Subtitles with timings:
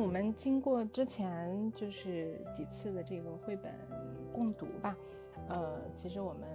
[0.00, 3.74] 我们经过之前就是几次的这个绘本
[4.32, 4.96] 共读吧，
[5.48, 6.48] 呃，其实我们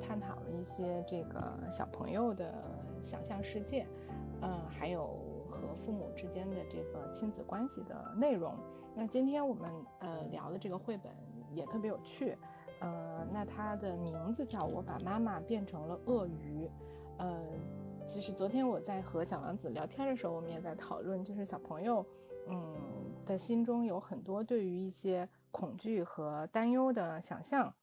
[0.00, 1.40] 探讨了一些这个
[1.70, 2.52] 小朋友的
[3.00, 3.86] 想象世界，
[4.40, 5.16] 呃，还有
[5.48, 8.54] 和父母之间的这个亲子关系的内容。
[8.94, 9.64] 那今天我们
[10.00, 11.12] 呃聊的这个绘本
[11.54, 12.36] 也特别有趣，
[12.80, 16.66] 呃，那它的名字叫《我把妈妈变成了鳄鱼》，
[17.18, 17.40] 呃。
[18.06, 22.04] 其实昨天我在和小王子聊天的时候，我们也在讨论，就是小朋友，
[22.50, 27.74] 嗯，的心中有很多对于一些恐惧和担忧的想象。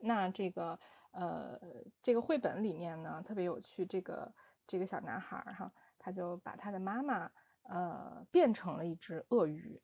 [0.00, 0.78] 那这个，
[1.12, 1.58] 呃，
[2.02, 4.34] 这个绘本里面呢，特别有趣，这个
[4.66, 7.30] 这个小男孩哈，他就把他的妈妈，
[7.62, 9.80] 呃，变成了一只鳄鱼。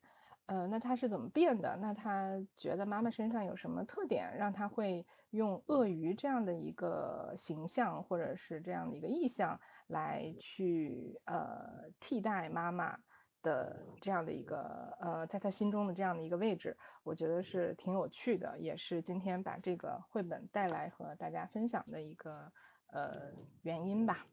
[0.47, 1.77] 呃，那他是怎么变的？
[1.77, 9.57] 那他觉得妈妈身上有什么特点，让他会用鳄鱼这样的一个形象，或者是这样的一个意象
[9.87, 12.99] 来去呃替代妈妈
[13.41, 16.75] 的这样的一个呃，在他心中的这样的一个位置？
[17.03, 22.51] 我觉得是挺有趣的，也是今天把这个绘本带来和大家分享的一个
[22.87, 23.31] 呃
[23.63, 24.25] 原因吧。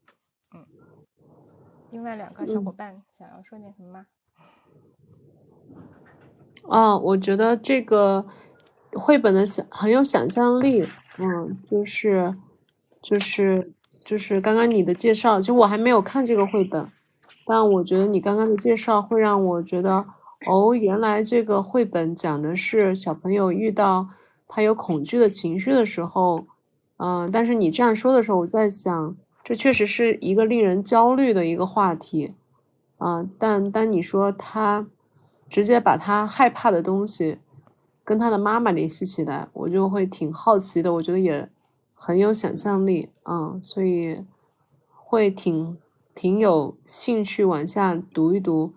[0.53, 0.65] 嗯，
[1.91, 4.05] 另外两个小伙伴想要说点什么吗？
[6.67, 8.25] 啊，我觉得这个
[8.93, 12.35] 绘本的想很有想象力，嗯，就是
[13.01, 16.85] 就是就是刚刚你的介绍，就我还没有看这个绘本，
[17.49, 20.05] 但我觉得你刚刚的介绍会让我觉得，
[20.45, 24.07] 哦，原来这个绘本讲的是小朋友遇到
[24.47, 26.45] 他有恐惧的情绪的时候，
[26.97, 32.35] 嗯，但是你这样说的时候，我在想，这确实是一个令人焦虑的一个话题，
[32.99, 34.85] 啊，但当你说他。
[35.49, 37.39] 直接把他害怕的东西
[38.03, 40.93] 跟他的妈妈联系起来，我就会挺好奇的。
[40.93, 41.49] 我觉得也
[41.95, 44.23] 很有想象力，嗯，所以
[44.93, 45.75] 会挺
[46.19, 48.73] 挺有兴趣往下读一读，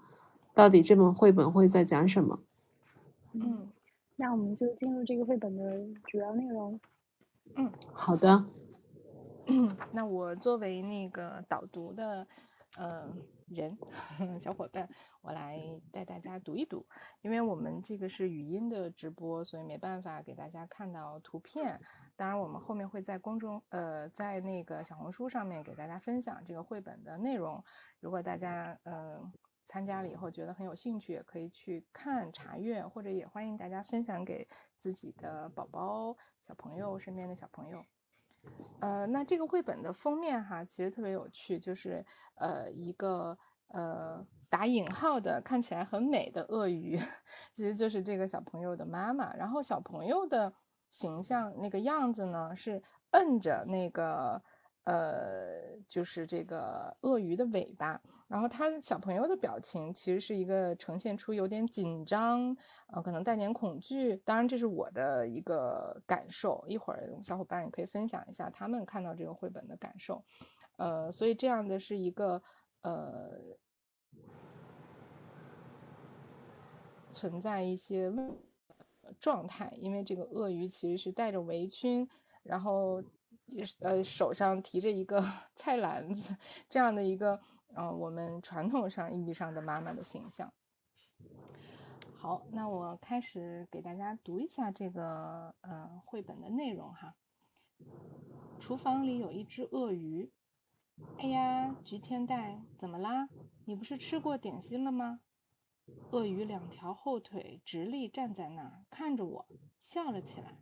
[0.55, 2.39] 到底这本绘本会在讲什么。
[3.33, 3.69] 嗯，
[4.15, 6.79] 那我们就进入这个绘本的主要内容。
[7.57, 8.45] 嗯，好的。
[9.91, 12.29] 那我作为那个导读的，
[12.79, 13.13] 呃。
[13.55, 13.77] 人
[14.41, 14.89] 小伙伴，
[15.21, 16.87] 我来带大家读一读，
[17.21, 21.81] 因为我们这个是语音的直播，所以没办法给大家看到图片。
[22.17, 27.63] 当然，我们后面会在公众呃，在那个小红书上面给大家分享这个绘本的内容。
[28.01, 29.21] 如果大家呃
[29.67, 34.47] 参加了以后觉得很有兴趣，也可以去看查阅，或者也欢迎大家分享给
[34.79, 37.85] 自己的宝宝、小朋友身边的小朋友。
[38.81, 42.05] 呃，那这个绘本的封面哈，其实特别有趣，就是
[42.37, 43.39] 呃一个
[43.69, 46.99] 呃打引号的看起来很美的鳄鱼，
[47.53, 49.35] 其实就是这个小朋友的妈妈。
[49.35, 50.53] 然后小朋友的
[50.91, 54.43] 形象那个样子呢，是摁着那个。
[54.85, 62.57] 呃，就是这个鳄鱼的尾巴，然后他小朋友的表情其实是一个呈现出有点紧张，
[62.89, 64.17] 呃，可能带点恐惧。
[64.25, 66.65] 当然，这是我的一个感受。
[66.67, 70.25] 一会儿小伙伴也可以分享一下他们看到这个绘本的感受。
[70.79, 72.43] 呃，所以这样的是一个
[72.81, 73.39] 呃
[77.13, 78.13] 存在一些
[79.21, 82.09] 状态，因为这个鳄鱼其实是带着围裙，
[82.43, 83.01] 然后。
[83.81, 86.37] 呃，手上提着一个 菜篮子，
[86.69, 87.41] 这样的一个，
[87.75, 90.53] 呃，我们传统上意义上的妈妈的形象。
[92.17, 97.17] 好，那我开始给大家读一下这个呃绘本的内容哈。
[98.61, 100.31] 厨房里有一只鳄鱼。
[101.19, 103.29] 哎呀，菊千代，怎么啦？
[103.65, 105.21] 你不是吃过点心了吗？
[106.13, 109.49] 鳄鱼两条后腿直立站在那儿，看着我，
[109.81, 110.59] 笑了起来。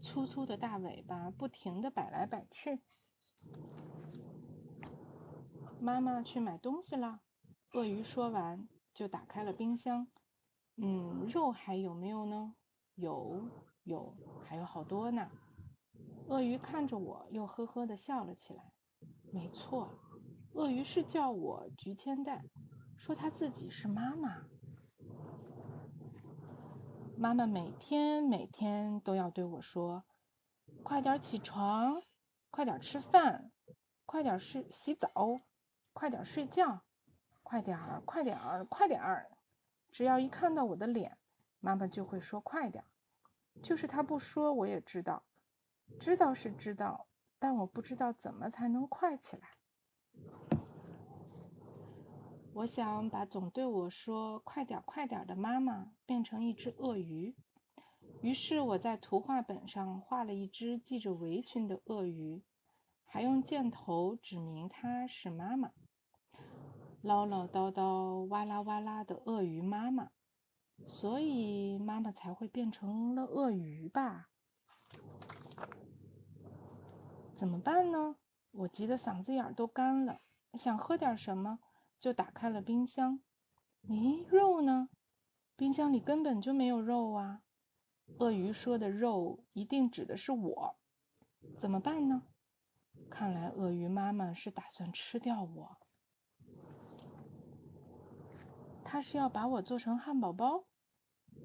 [0.00, 2.80] 粗粗的大尾巴不停地摆来摆去。
[5.80, 7.20] 妈妈去买东西了。
[7.72, 10.08] 鳄鱼说完，就打开了冰箱。
[10.76, 12.54] 嗯，肉还有没有呢？
[12.94, 13.48] 有，
[13.84, 15.30] 有，还有好多呢。
[16.28, 18.72] 鳄鱼看着我，又呵呵地笑了起来。
[19.32, 19.98] 没错，
[20.54, 22.44] 鳄鱼是叫我菊千代，
[22.96, 24.46] 说他自己是妈妈。
[27.20, 30.04] 妈妈每天每天都要对我说
[30.82, 32.02] ：“快点起床，
[32.48, 33.52] 快点吃饭，
[34.06, 35.10] 快点睡洗澡，
[35.92, 36.80] 快点睡觉，
[37.42, 39.30] 快点儿，快点儿，快点儿。”
[39.92, 41.18] 只要一看到我的脸，
[41.58, 42.88] 妈妈就会说：“快点儿。”
[43.62, 45.22] 就是她不说，我也知道，
[46.00, 47.06] 知道是知道，
[47.38, 49.50] 但我不知道怎么才能快起来。
[52.52, 57.36] 我想把总对我说“快点，快点”的妈妈变成一只鳄鱼，
[58.22, 62.42] 于是我在图画本上画了一只系着围裙的鳄鱼，
[63.04, 65.70] 还用箭头指明它是妈妈。
[67.02, 70.10] 唠唠叨叨、哇啦哇啦的鳄鱼妈妈
[70.86, 74.28] 所以妈妈才会变成了鳄鱼吧？
[77.34, 78.16] 怎么办呢？
[78.50, 80.20] 我急得嗓子眼儿都干了，
[80.54, 81.60] 想喝点什么，
[82.00, 83.20] 就打开了冰箱。
[83.84, 84.88] 咦，肉呢？
[85.54, 87.42] 冰箱里根本就没有肉啊！
[88.18, 90.76] 鳄鱼说的肉一定指的是我，
[91.56, 92.22] 怎么办呢？
[93.10, 95.78] 看来鳄鱼妈妈是打算吃掉我。
[98.82, 100.64] 它是要把我做成汉堡包，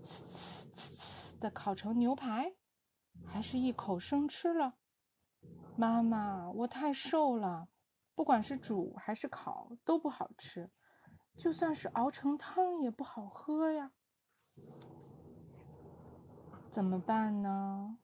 [0.02, 2.56] 呲呲呲呲的烤成牛排，
[3.26, 4.78] 还是一口生吃了？
[5.78, 7.70] 妈妈，我太瘦了，
[8.16, 10.72] 不管是煮还是烤都不好吃，
[11.36, 13.92] 就算是熬成汤也不好喝呀。
[16.72, 18.00] 怎么办呢？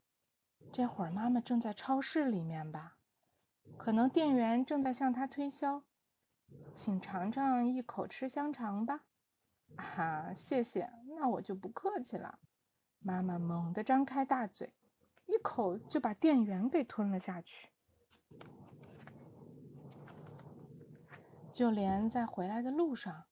[0.71, 2.97] 这会儿妈妈正在超市里面吧？
[3.77, 5.83] 可能店员正在向她推销，
[6.75, 9.05] 请尝尝一口吃香肠吧。
[9.77, 12.39] 啊，谢谢，那我就不客气了。
[12.99, 14.73] 妈妈猛地张开大嘴。
[15.27, 17.69] 一口就把店员给吞了下去，
[21.61, 23.25] 就连在回来的路上，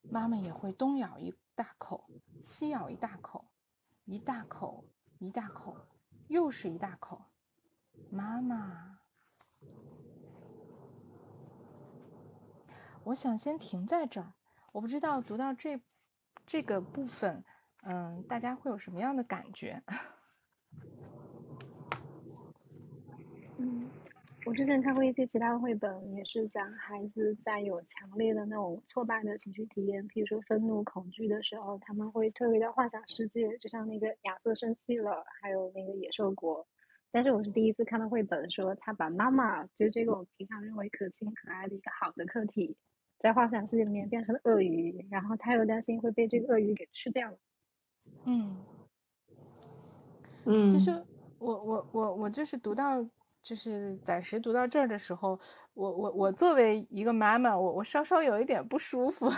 [0.00, 2.08] 妈妈也会东咬一大口，
[2.42, 3.50] 西咬一大口，
[4.06, 4.88] 一大口
[5.18, 5.76] 一大口，
[6.28, 7.26] 又是一大口。
[8.10, 9.00] 妈妈，
[13.04, 14.32] 我想先停在这儿。
[14.72, 15.78] 我不知道读到这
[16.46, 17.44] 这个部分，
[17.82, 19.82] 嗯，大家会有什么样的感觉？
[23.58, 23.90] 嗯，
[24.46, 36.64] 我之前看过一些其他的绘本，也是讲孩子在有强烈的那种挫败的情绪体验，比如说愤怒、恐惧的时候，他们会退回到幻想世界，就像那个亚瑟生气了，还有那个野兽国。
[37.10, 42.76] 但是我是第一次看到绘本说，他把妈妈就这种平常认为可亲可爱的一个好的客体，
[43.18, 47.36] 在幻想世界里面变成了鳄鱼，然后他又担心会被这个鳄鱼给吃掉。
[48.22, 48.56] 嗯
[50.44, 50.92] 嗯，其实
[51.40, 53.04] 我我我我就是读到。
[53.46, 55.38] 就是暂时读到这儿的时候，
[55.72, 59.26] 我我我作为一个妈妈，我我稍稍有一点不舒服，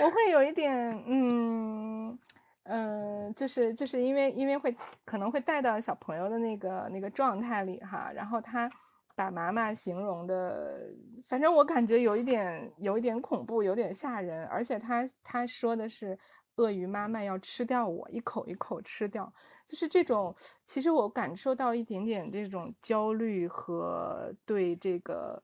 [0.00, 0.72] 我会有一点
[1.06, 2.18] 嗯
[2.62, 4.74] 嗯，就是就是因为因为会
[5.04, 8.70] 可能会带到小朋友的那个那个状态里哈，然后他
[9.14, 10.80] 把妈妈形容的，
[11.26, 16.18] 反正我感觉有一点有一点恐怖，有点吓人，而且他他说的是
[16.60, 19.32] 鳄鱼妈妈要吃掉我，一口一口吃掉。
[19.66, 20.34] 就是这种，
[20.66, 25.42] 其实我感受到一点点这种焦虑和对这个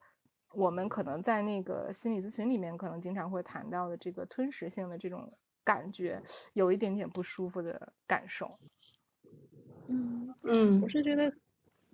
[0.53, 5.33] 我们可能在那个心理咨询里面可能经常会谈到的这个吞噬性的这种
[5.65, 6.21] 感觉，
[6.53, 8.51] 有一点点不舒服的感受。
[9.89, 11.33] 嗯嗯，我是觉得，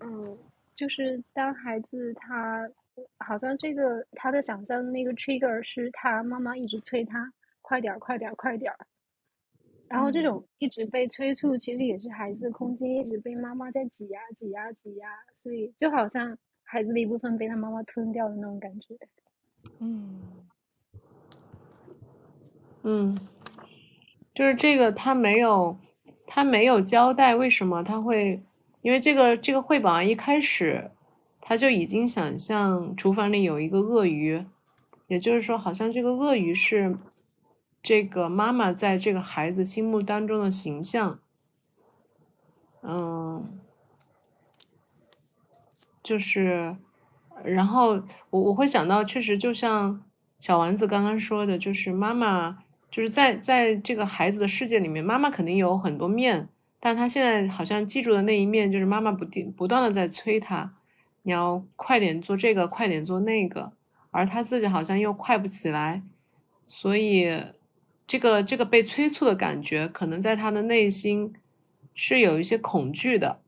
[0.00, 0.38] 嗯，
[0.74, 2.66] 就是当孩子他
[3.18, 7.30] 好像这个他的想象那个 trigger 是他妈妈一直催他
[7.60, 8.78] 快点儿快点儿快点儿。
[9.92, 18.96] 然后这种一直被催促，其实也是孩子的空间一直被妈妈在挤压、挤压、挤压，所以就好像孩子的一部分被他妈妈吞掉的那种感觉。
[19.80, 20.18] 嗯，
[22.84, 23.18] 嗯，
[24.34, 25.76] 就是这个他没有，
[26.26, 28.42] 他没有交代为什么他会，
[28.80, 30.90] 因为这个这个绘本啊一开始
[31.38, 34.42] 他就已经想象厨房里有一个鳄鱼，
[35.08, 36.96] 也就是说好像这个鳄鱼是。
[37.82, 41.18] 这个妈妈在这个孩子心目当中的形象，
[42.82, 43.58] 嗯，
[46.00, 46.76] 就是，
[47.42, 50.00] 然后我我会想到，确实就像
[50.38, 56.48] 小丸子刚刚说的，就是妈妈就是在在这个孩子的世界里面，妈妈肯定有很多面，
[56.78, 60.72] 但他现在好像记住的那一面，就是妈妈不定不断的在催他，
[61.22, 63.72] 你要快点做这个，快点做那个，
[64.12, 66.04] 而他自己好像又快不起来，
[66.64, 67.42] 所以。
[68.06, 71.32] 这个这个被催促的感觉，可能在他的内心
[71.94, 73.40] 是有一些恐惧的，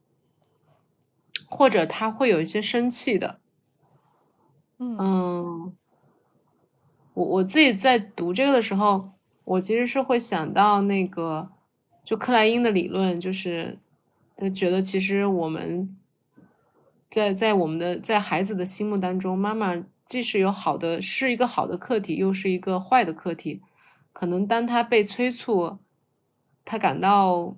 [1.46, 3.38] 或者他会有一些生气的。
[4.78, 5.74] 嗯，
[7.14, 9.10] 我我自己在读这个的时候，
[9.44, 11.50] 我其实是会想到那个，
[12.04, 13.78] 就克莱因的理论，就是
[14.36, 15.96] 他觉得其实我们
[17.10, 23.60] 在在我们的在孩子的心目当中，妈妈既是有好的，是一个好的客体，又是一个坏的客体。
[24.14, 25.78] 可能当他被催促，
[26.64, 27.54] 他感到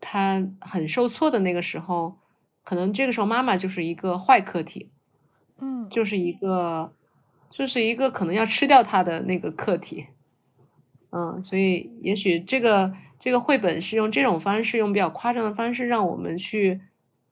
[0.00, 2.16] 他很受挫的那个时候，
[2.64, 4.90] 可能这个时候妈妈就是一个坏客体，
[5.58, 6.92] 嗯，就是一个，
[7.50, 10.06] 就是一个可能要吃掉他的那个客体，
[11.10, 16.80] 嗯，所以也许这个这个绘本是用这种方式，用比较夸张的方式，让我们去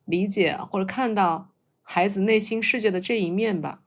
[0.05, 1.49] 理解或者看到
[1.83, 3.81] 孩子内心世界的这一面吧，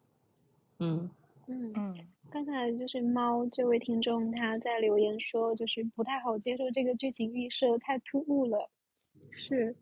[0.80, 1.10] 嗯。
[1.48, 1.74] 嗯。
[1.76, 1.87] 嗯。
[2.30, 8.70] 刚才就是猫这位听众他在留言说，就是不太好接受这个剧情预设太突兀了，
[9.32, 9.76] 是，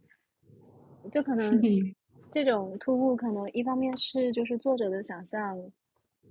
[1.11, 1.59] 就可能
[2.31, 5.59] 这种突兀可能一方面是就是作者的想象，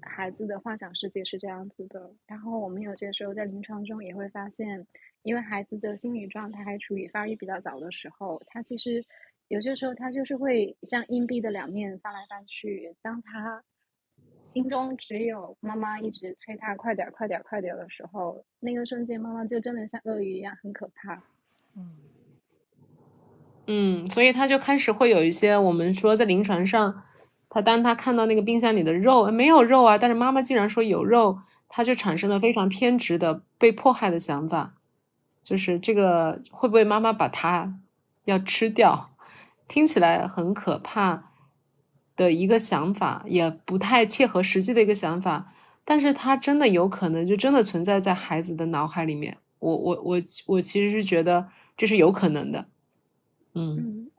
[0.00, 4.86] 孩子的幻想世界是这样子的，然后我们有些时候在临床中也会发现，
[5.24, 9.04] 因为孩子的心理状态还处于发育比较早的时候，他其实
[9.48, 13.64] 有些时候他就是会像硬币的两面翻来翻去，当他。
[14.54, 21.20] 心中只有妈妈一直催他快点、快点、快点的时候，那个瞬间，妈妈就真的像鳄鱼一样，很可怕。
[21.76, 21.96] 嗯，
[23.66, 27.02] 嗯，所以他就开始会有一些我们说在临床上，
[27.50, 31.36] 他当他看到那个冰箱里的肉没有肉啊，但是妈妈竟然说有肉，
[31.68, 34.74] 他就产生了非常偏执的被迫害的想法，
[35.42, 37.80] 就是这个会不会妈妈把他
[38.24, 39.10] 要吃掉？
[39.66, 41.33] 听起来很可怕。
[42.16, 45.52] 的一个想法也不太切合实际的一个想法，
[45.84, 49.36] 但是它真的有可能就真的存在在孩子的脑海里面。
[49.58, 52.66] 我我我我其实是觉得这是有可能的。
[53.54, 54.10] 嗯，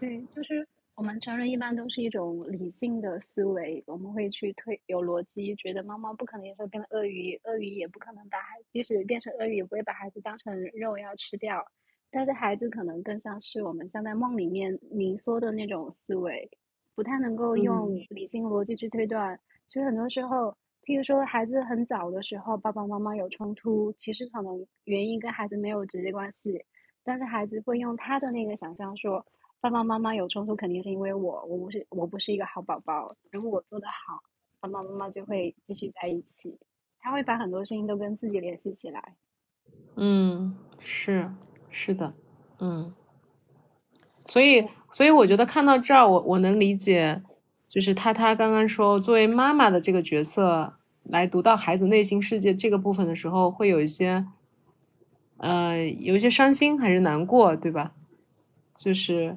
[0.00, 11.64] 对，就是我们成人一般都是一种理性的思维，我们会去推有逻辑，觉得猫猫不可能也会变成鳄鱼，鳄鱼也不可能把孩，即使变成鳄鱼也不会把孩子当成肉要吃掉。
[12.10, 16.50] 但是孩子可能更像是我们像在梦里面凝缩的那种思维。
[16.96, 19.38] 不太能够用理性逻辑去推断，
[19.68, 26.64] 所以很多时候，譬如说孩子很早的时候，爸爸妈妈有冲突，其实可能原因跟孩子没有直接关系，
[27.04, 29.24] 但是孩子会用他的那个想象说，
[29.60, 34.22] 爸爸妈妈有冲突肯定是因为我，我不是我不是一个好宝宝，如果我做得好，
[34.58, 36.58] 爸爸妈妈就会继续在一起，
[36.98, 39.14] 他会把很多事情都跟自己联系起来。
[39.96, 41.30] 嗯，是
[41.68, 42.14] 是的，
[42.60, 42.94] 嗯，
[44.26, 44.68] 所以。
[44.94, 47.20] 所以我觉得看到这儿，我我能理解，
[47.68, 54.24] 就是他他刚刚说作为妈妈的这个角色来读到孩子内心世界这个部分的时候，会有一些，
[55.36, 57.92] 呃，有一些伤心还是难过，对吧？
[58.74, 59.36] 就是，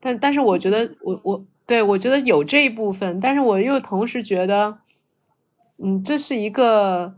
[0.00, 4.78] 但但是我觉得我我对我觉得有这一部分，但是我又同时觉得，
[5.80, 7.14] 嗯，这是一个，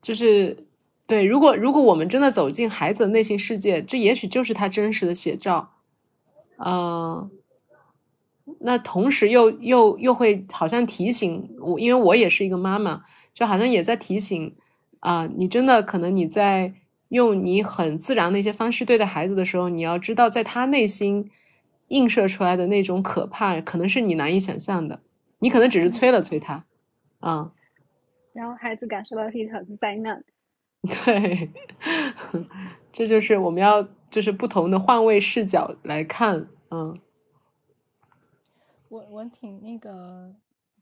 [0.00, 0.66] 就是
[1.06, 5.71] 对，如果如果我们真的走进孩子的内心世界，这也许就是他真实的写照。
[6.58, 7.30] 嗯，
[8.60, 14.54] 那同时又又又会好像提醒我，因为我也是一个妈妈，就好像也在提醒
[15.00, 16.74] 啊，你真的可能你在
[17.08, 21.30] 用你很自然的一些方式对待孩子的时候，你要知道，在他内心
[21.88, 25.00] 映射出来的那种可怕，可能是你难以想象的。
[25.38, 26.64] 你可能只是催了催他，
[27.20, 27.52] 啊，
[28.32, 30.22] 然后孩子感受到是一场灾难。
[31.04, 31.50] 对，
[32.92, 33.88] 这就是我们要。
[34.12, 37.00] 就是不同的换位视角来看，嗯，
[38.90, 40.34] 我我挺那个，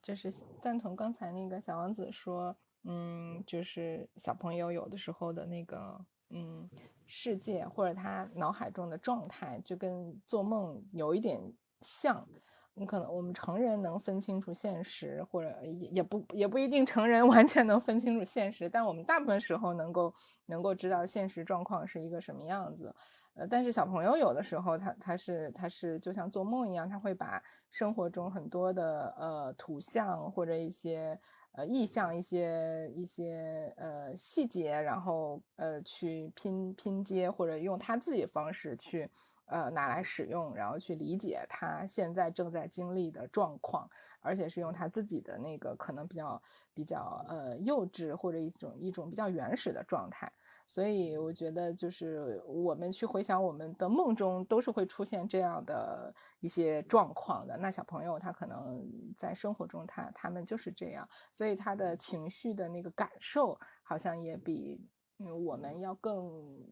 [0.03, 6.69] 就是赞同刚才那个小王子说，嗯，就是小朋友有的时候的那个，嗯，
[7.07, 11.41] 世界或者他脑海中的状态，就跟做梦有一点
[11.83, 12.27] 像。
[12.75, 20.15] 你可能我们成人能分清楚现实，或者也也不也不一定成人完全能分清楚现实，但我们大部分时候能够
[20.47, 22.95] 能够知道现实状况是一个什么样子。
[23.35, 31.19] 呃，但是小朋友有的时候，他他是他是就像做梦一样，他会把生活中很多的呃图像或者一些
[31.53, 39.09] 呃意象、一些一些呃细节，然后呃去拼拼接，或者用他自己的方式去
[39.47, 43.89] 呃拿来使用，然后去理解他现在正在经历的状况，
[44.21, 46.43] 而且是用他自己的那个可能比较
[46.75, 50.31] 比较呃幼稚或者一种一种比较原始的状态。
[50.73, 57.57] 所以我觉得，就是我们去回想我们的梦中，都是会出现这样的一些状况的。
[57.57, 64.81] 那小朋友他可能在生活中，他他们就是这样，所以他的情绪的那个感受，好像也比
[65.19, 66.65] 嗯我们要更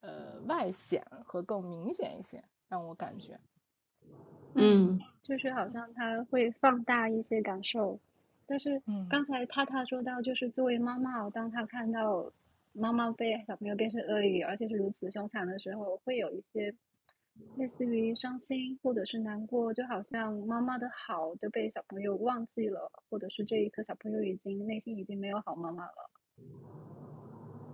[0.00, 3.38] 呃外显和更明显一些，让我感觉，
[4.54, 8.00] 嗯，就是好像他会放大一些感受。
[8.48, 12.32] 但是刚才他他说到，就是作为妈妈，当他看到。
[12.74, 16.74] 妈妈被小朋友变成鳄鱼，而且是如此凶残的时候，会有一些
[17.56, 26.10] 类似于伤心或者是难过，就好像妈妈的好都被小朋友忘记了，或者是这一刻小朋友已经内心已经没有好妈妈了。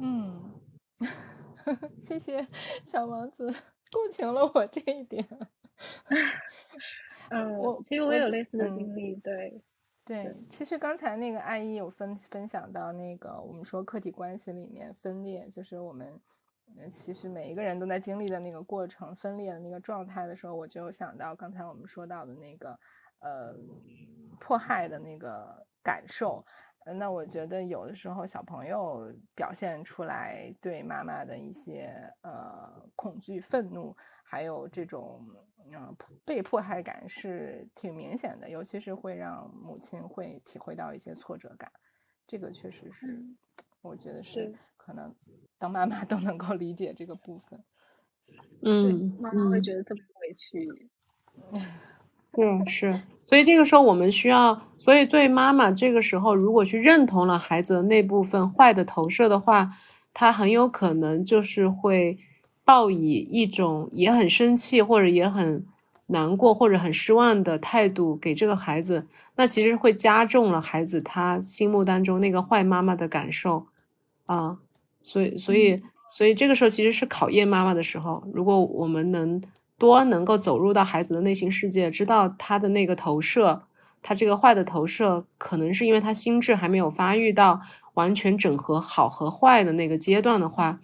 [0.00, 0.52] 嗯，
[2.02, 2.46] 谢谢
[2.84, 3.52] 小王子
[3.90, 5.26] 共情了我这一点。
[7.30, 9.60] 嗯，我其实我有类似的经历，对。
[10.04, 16.20] 对，其实刚才那个阿姨有分分享到那个我们说客体关系里面分裂，就是我们
[16.90, 22.78] 其实每一个人都在经历的那个过程分裂的那个状态的时候，我就想到刚才我们说到的那个
[23.20, 23.54] 呃
[24.40, 26.44] 迫害的那个感受。
[26.96, 31.92] 那我觉得有的时候小朋友表现出来对妈妈的一些
[32.22, 35.24] 呃恐惧、愤怒，还有这种
[35.72, 41.70] 嗯被迫害感是挺明显的，尤其是会让母亲会体会到一些挫折感。
[42.26, 43.22] 这个确实是，
[43.82, 45.14] 我觉得是可能
[45.58, 47.62] 当妈妈都能够理解这个部分。
[48.62, 50.90] 嗯，妈妈会觉得特别委屈。
[52.32, 59.72] 对，是，所以这个时候我们需要，所以对妈妈这个时候如果去认同了孩子的那部分坏的投射的话，
[60.14, 62.16] 他很有可能就是会
[62.70, 65.66] 报以一种也很生气或者也很
[66.06, 73.66] 难过或者很失望的态度给这个孩子，那其实会加重了孩子他心目当中那个坏妈妈的感受
[74.26, 74.58] 啊，
[75.02, 79.42] 所以，所以，所以这个时候其实是考验妈妈的时候，如果我们能。
[79.80, 83.62] 多能够走入到孩子的内心世界，知道他的那个投射，
[84.02, 87.58] 他这个坏的投射，可能是因为他心智还没有发育到
[87.94, 90.78] 完全整合好和坏的那个阶段的话，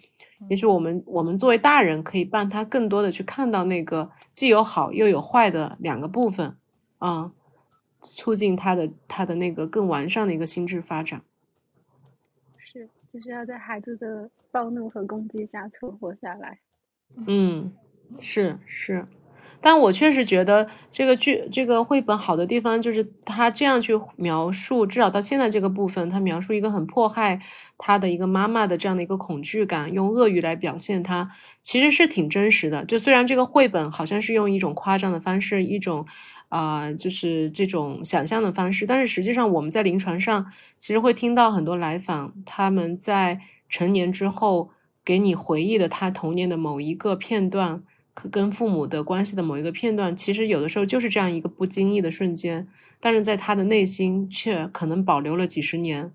[0.49, 6.57] 也许我们我们作为大人可以帮他更多的去看到那个既有好又有坏的两个部分，
[6.99, 7.33] 啊，
[8.01, 11.23] 促进他的他的那个更完善的一个心智发展。
[12.59, 16.59] 是，就是要在孩子的暴怒和攻击下存活下来。
[17.27, 17.73] 嗯。
[18.21, 19.05] 是是，
[19.61, 27.41] 但我确实觉得这个剧这个绘本好的地方就是他这样去描述，至少到现在这个部分，他描述一个很迫害
[27.79, 31.31] 他的一个妈妈的这样的一个恐惧感，用鳄鱼来表现它，
[31.63, 32.85] 其实是挺真实的。
[32.85, 36.07] 就虽然这个绘本好像是用一种夸张的方式，一种
[36.49, 40.47] 啊就是这种想象的方式，但是实际上我们在临床上
[40.79, 44.71] 其实会听到很多来访，他们在成年之后
[45.05, 47.83] 给你回忆的他童年的某一个片段。
[48.31, 52.67] 跟父母的关系的某一个片段，其实有的时候就是这样一个不经意的瞬间，
[52.99, 56.11] 但是在他的内心却可能保留了几十年，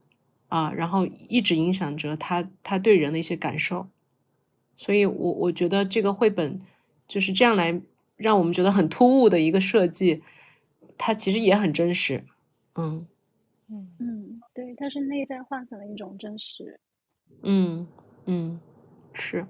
[0.48, 3.88] 啊，然后一直影响着他他对人的一些感受。
[4.74, 6.60] 所以，我我觉得这个绘本
[7.08, 7.80] 就是这样来
[8.18, 10.24] 让我们觉得很突兀的一个设计，
[10.98, 12.24] 它其实也很真实。
[12.76, 13.06] 嗯
[13.70, 16.80] 嗯嗯，对，它是内在幻想的一种真实。
[17.44, 17.88] 嗯
[18.26, 18.60] 嗯，
[19.14, 19.46] 是。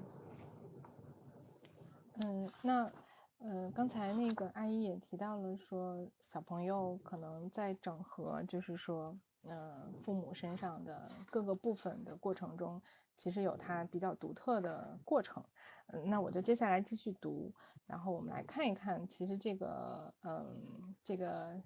[2.20, 2.92] 嗯，那，
[3.38, 12.80] 呃，刚才那个阿姨也提到了，说小朋友可能在整合，就是说，呃，父母身上的各个部分的过程中，
[13.16, 15.42] 其实有他比较独特的过程。
[15.86, 17.50] 嗯，那我就接下来继续读，
[17.86, 21.58] 然后我们来看一看，其实这个，嗯，这个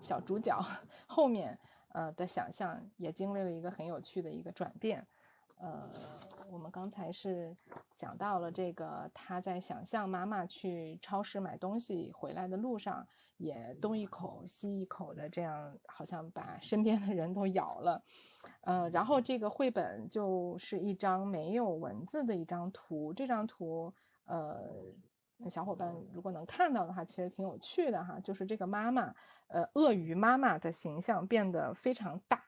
[0.00, 0.58] 小主角
[1.06, 1.58] 后面，
[1.90, 5.06] 呃的想象也经历了一个很有趣的一个转变。
[5.60, 5.90] 呃，
[6.50, 7.56] 我们刚才是
[7.96, 13.06] 讲到了这个，他在想象妈妈去超市买东西回来的路上，
[13.38, 18.02] 也东一口西一口的，这样好像把身边的人都咬了。
[18.62, 23.92] 呃，然后这个绘本就是一张没有文字的一张图，这张图，
[24.26, 24.60] 呃，
[25.50, 29.12] 小伙伴如果能看到的话，其实挺有趣的哈，就是这个妈妈，
[29.48, 32.47] 呃，鳄鱼妈妈的形象变得非常大。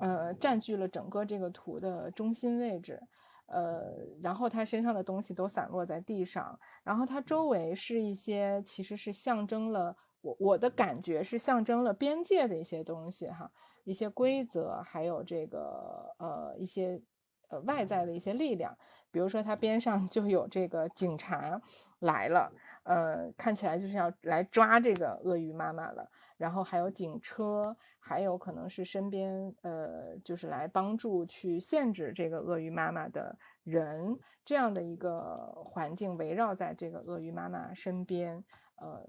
[0.00, 3.00] 呃，占据了整个这个图的中心位置，
[3.46, 13.52] 呃，然后他身上的东西都散落在地上，然后他周围是一些其实是象征了我我的感觉是象征了边界的一些东西哈，
[13.84, 17.00] 一些规则，还有这个呃一些
[17.48, 18.76] 呃外在的一些力量，
[19.10, 21.60] 比如说他边上就有这个警察
[21.98, 22.50] 来了，
[22.84, 26.10] 呃，看起来就是要来抓这个鳄鱼妈妈了。
[26.36, 38.42] 然后还有警车，还有可能是身边呃，就是来帮助去限制这个鳄鱼妈妈的人，这样的一个环境围绕在这个鳄鱼妈妈身边。
[38.76, 39.06] 呃，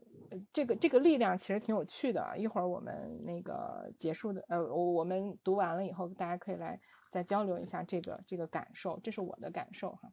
[0.52, 2.34] 这个这个力量其实挺有趣的。
[2.36, 6.78] 一会儿我们那个结束的，呃，我们读完了以后，大家可以来
[7.10, 10.12] 再交流一下这个这个感受，这是我的感受哈。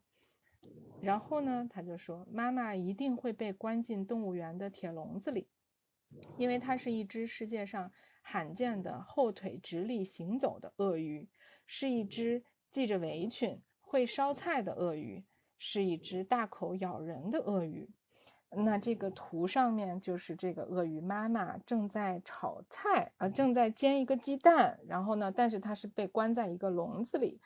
[1.01, 5.47] 然后呢，他就说，妈妈一定会被关进动物园的铁笼子里。
[6.39, 7.91] 因为它是一只世界上
[8.23, 11.29] 罕见的后腿直立行走的鳄鱼，
[11.67, 15.23] 是一只系着围裙会烧菜的鳄鱼，
[15.59, 17.87] 是一只大口咬人的鳄鱼。
[18.49, 27.39] 那这个图上面就是这个鳄鱼妈妈正在炒菜啊，正在煎一个鸡蛋，然后呢，但是它是被关在一个笼子里。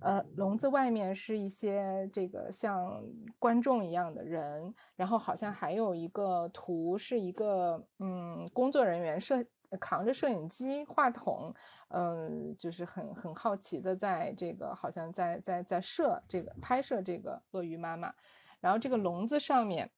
[0.00, 3.02] 呃，笼子外面是一些这个像
[3.38, 9.44] 观众一样的人，然后好像还有一个图，是一个嗯工作人员摄
[9.80, 11.52] 扛着摄影机、话筒，
[11.88, 18.14] 嗯，就是很很好奇的在这个好像在在在摄这个拍摄这个鳄鱼妈妈，
[18.60, 19.90] 然后这个笼子上面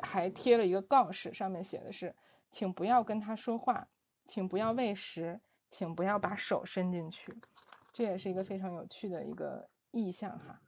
[0.00, 2.16] 还贴了一个告示，上面写的是：
[2.50, 3.88] 请不要跟他说话，
[4.26, 5.40] 请不要喂食。
[5.70, 7.36] 请不要把手伸进去。
[7.94, 10.60] 这也是一个非常有趣的一个意象哈。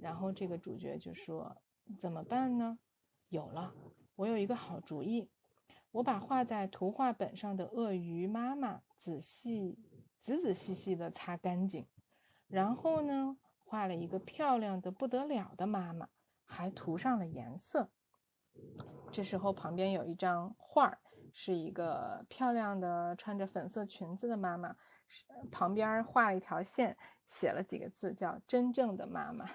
[0.00, 1.60] 然后这个主角就说
[2.00, 2.78] ：“怎么办呢？
[3.28, 3.74] 有了，
[4.14, 5.28] 我有一个好主意。
[5.90, 9.76] 我把画在图画本上的鳄鱼妈妈仔细、
[10.20, 11.88] 仔仔细细地擦干净，
[12.46, 16.08] 然后呢，画了一个漂亮的不得了的妈妈，
[16.44, 17.90] 还涂上了颜色。
[19.10, 21.00] 这时候旁边有一张画儿，
[21.32, 24.76] 是一个漂亮的穿着粉色裙子的妈妈，
[25.50, 26.96] 旁边画了一条线，
[27.26, 29.48] 写了几个字，叫‘真正的妈妈’。”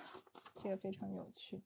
[0.61, 1.63] 这个非常有趣，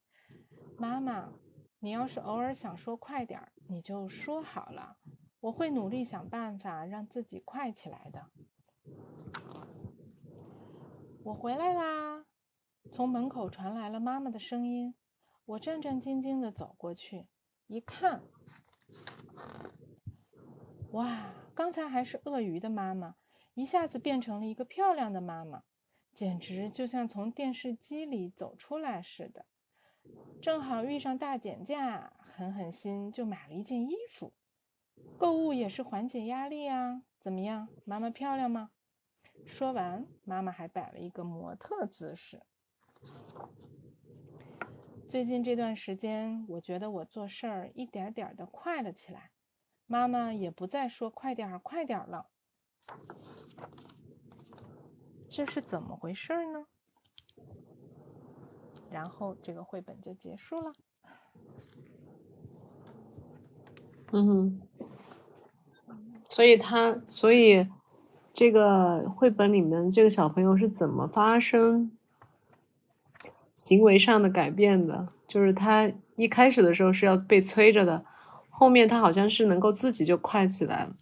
[0.77, 1.31] 妈妈，
[1.79, 4.97] 你要是偶尔想说快点儿，你就说好了，
[5.41, 8.31] 我会努力想办法让自己快起来的。
[11.23, 12.25] 我回来啦，
[12.91, 14.95] 从门口传来了妈妈的声音。
[15.45, 17.27] 我战战兢兢地走过去，
[17.65, 18.21] 一看，
[20.91, 23.15] 哇，刚才还是鳄鱼的妈妈，
[23.59, 25.63] 一下子变成了一个漂亮的妈妈。
[26.13, 29.45] 简直就像从电视机里走出来似的。
[30.41, 34.33] 正好遇上大减价，狠狠心就买了一件衣服。
[35.17, 37.03] 购物也是缓解压力啊！
[37.19, 38.71] 怎么样，妈妈漂亮吗？
[39.45, 42.41] 说完，妈妈还摆了一个模特姿势。
[45.07, 49.31] 最近这段时间，我觉得我做事儿一点点的快了起来。
[49.85, 52.29] 妈妈也不再说“快点儿，快点儿”了。
[55.29, 56.65] 这是怎么回事呢？
[58.91, 60.73] 然后这个绘本就结束了。
[64.11, 64.61] 嗯哼，
[66.27, 67.69] 所以他，所以
[68.33, 71.91] 这个绘本里面这个小朋友是怎么发生
[73.53, 75.07] 行为上的改变的？
[75.27, 78.03] 就是他一开始的时候是要被催着的，
[78.49, 80.95] 后面他好像是能够自己就快起来了。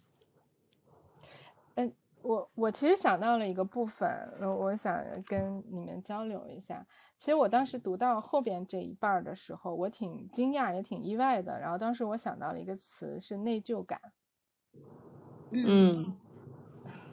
[2.28, 4.06] 我我其实想到了一个部分，
[4.42, 6.86] 我想跟你们交流一下。
[7.16, 11.58] 其实我当时读到后边这一半的时候，我挺惊讶也挺意外的。
[11.58, 13.98] 然后当时我想到了一个词是内疚感。
[15.52, 16.14] 嗯，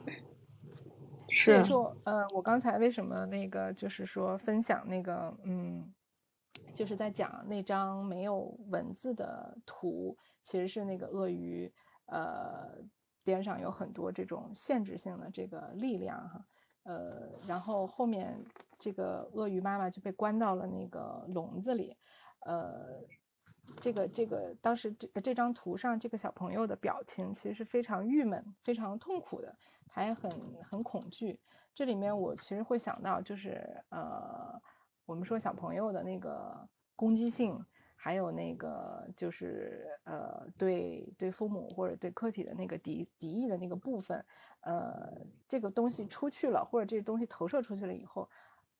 [1.32, 1.64] 是。
[1.64, 5.94] 说，呃，我刚才为什么那个就是说分享那个，嗯，
[6.74, 11.72] 就是在讲那张没有文字的图，其实是那个鳄鱼，
[12.04, 12.84] 呃。
[13.26, 16.46] 边上有很多这种限制性的这个力量哈，
[16.84, 18.40] 呃，然后后面
[18.78, 21.96] 这个鳄鱼妈妈就被关到了那个笼子里，
[22.46, 23.02] 呃，
[23.80, 29.52] 这个这个当时这这张图上这个小朋友的表情其实是非常郁闷、非常痛苦的，
[29.88, 30.30] 他也很
[30.62, 31.40] 很恐惧。
[31.74, 34.54] 这里面我其实会想到就是呃，
[35.04, 37.60] 我们说小朋友的那个攻击性。
[38.06, 44.24] 还有那个就是呃，对对父母或者对客体的那个敌敌意的那个部分，
[44.60, 45.12] 呃，
[45.48, 48.30] 这个东西出去了，或者这个东西投射出去了以后，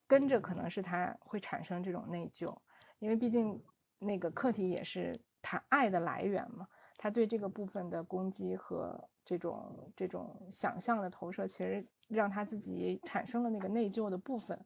[0.07, 2.57] 跟着可能是他会产生这种内疚，
[3.01, 3.61] 因为毕竟
[3.99, 14.57] 那个客体也是他爱的来源嘛，他对这个部分的攻击和这种这种想象的投射，其实让他自己产生了那个内疚的部分。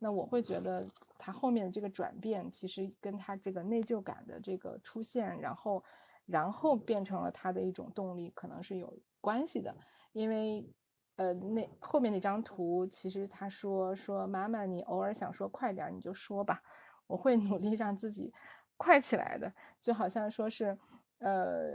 [0.00, 5.82] 那我会觉得他后面的这个转变，其实跟他这个内疚感的这个出现，然后，
[6.26, 9.74] 然后变成了他的一种动力，可能是有关系的。
[10.12, 10.64] 因为，
[11.16, 16.62] 呃，那后面那张图，其实他说说妈妈，你偶尔想说快点，你就说吧，
[17.08, 18.32] 我会努力让自己
[18.76, 19.52] 快起来的。
[19.80, 20.78] 就好像说是，
[21.18, 21.72] 呃，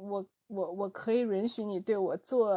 [0.00, 2.56] 我我我可以允许你对我做。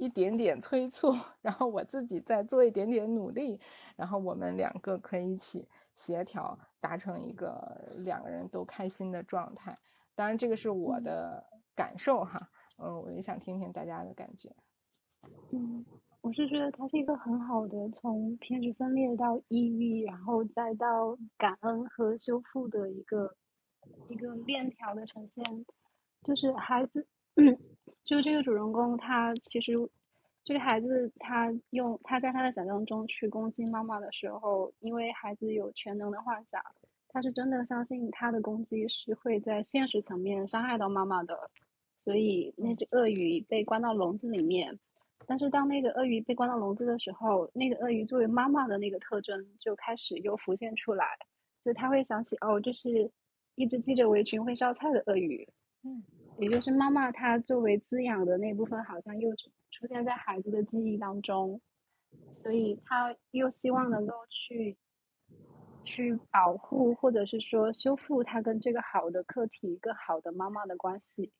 [0.00, 3.60] 一点点催促， 然后我自己再做一点点努力，
[3.96, 9.78] 然后我们两个可以一起协调，达成一个两个人都开心的状态。
[10.14, 11.44] 当然，这个是我的
[11.76, 14.50] 感受哈，嗯，我也想听听大家的感觉。
[15.52, 15.84] 嗯，
[16.22, 23.36] 我是觉得它是一个很好的从偏执分裂到抑郁，然后再到感恩和修复的一个
[24.08, 25.44] 一个链条的呈现，
[26.24, 27.06] 就是孩子。
[28.10, 29.72] 就这个主人公，他其实
[30.42, 36.60] 这个孩子，他用他在他的想象中去攻击妈妈的时候，因为孩子有全能的幻想，
[37.10, 41.48] 他是真的相信他的攻击是会在现实层面伤害到妈妈的，
[42.02, 44.76] 所以那只鳄鱼被关到笼子里面。
[45.24, 51.06] 但是当那个鳄鱼被关到笼子的时候，那个鳄鱼作为妈妈的那个特征就开始又浮现出来，
[51.64, 53.08] 就他会想起哦，这是
[53.54, 55.48] 一只系着围裙会烧菜的鳄鱼，
[55.84, 56.02] 嗯。
[56.40, 61.60] 也就是妈妈，她作为滋养的那部分，好像又出现在孩子的记忆当中，
[62.32, 64.76] 所以他又希望能够去
[65.82, 71.30] 去保护，或者是说修复他跟这个好的客体、一个好的妈妈的关系，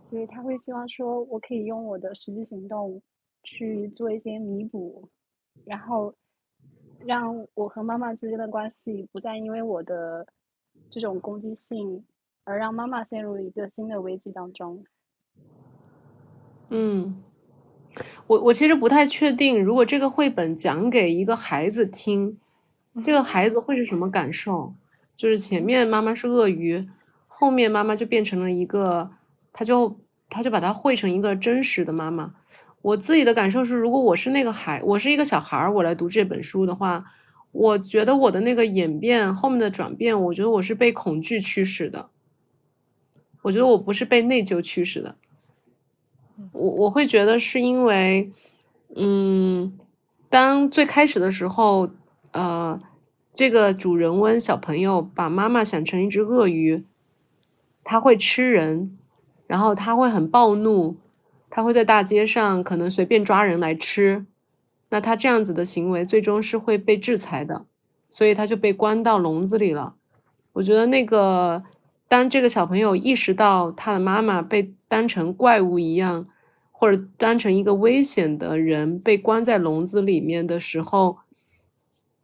[0.00, 3.00] 所以他会希望说，我可以用我的实际行动
[3.42, 5.08] 去做一些弥补，
[5.64, 6.14] 然后
[7.00, 10.26] 让我和妈妈之间的关系不再因为我的
[10.90, 12.04] 这种攻击性
[12.48, 14.82] 而让妈妈陷入一个新的危机当中。
[16.70, 17.22] 嗯，
[18.26, 22.38] 我我其实不太确定，如果这个绘本讲给一个孩子听，
[23.02, 24.74] 这个孩子会是什么感受？
[25.14, 26.88] 就是前面妈妈是鳄鱼，
[27.26, 29.10] 后面妈妈就变成了一个，
[29.52, 32.34] 他就他就把它绘成一个真实的妈妈。
[32.80, 37.04] 我自己的感受是，如果我是那个孩，我是一个小孩儿，我来读这本书的话，
[37.52, 42.08] 我觉得我的那个演变后面的转变，我觉得我是被恐惧驱使的，
[43.48, 45.14] 我觉得我不是被内疚驱使的。
[46.52, 48.30] 我我会觉得是因为，
[48.94, 49.72] 嗯，
[50.28, 51.88] 当最开始的时候，
[52.32, 52.78] 呃，
[53.32, 56.84] 这个主人翁小朋友把妈妈想成一只鳄鱼，
[57.82, 58.98] 他会吃人，
[59.46, 60.98] 然后他会很暴怒，
[61.48, 64.26] 他会在大街上可能随便抓人来吃，
[64.90, 67.64] 那他这样子的行为最终是会被制裁的，
[68.10, 69.94] 所以他就被关到笼子里了。
[70.52, 71.64] 我觉得那个。
[72.08, 76.26] 当这个小朋友意识到他的妈妈被当成怪物一样，
[76.72, 81.18] 或者当成一个危险的人被关在笼子里面的时候，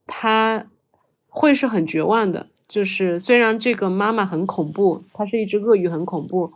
[0.06, 0.66] 他
[1.28, 2.48] 会是很绝望的。
[2.66, 6.54] 就是虽然这个妈妈很恐怖，她是一只鳄鱼很恐怖，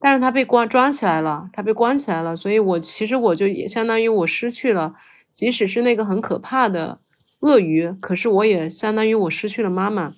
[0.00, 2.34] 但是她被关抓起来了，她被关起来了。
[2.34, 4.94] 所以我其实我就也相当于我失去了，
[5.34, 6.98] 即使是那个很可怕的
[7.40, 10.14] 鳄鱼，可是我也相当于我失去了妈妈。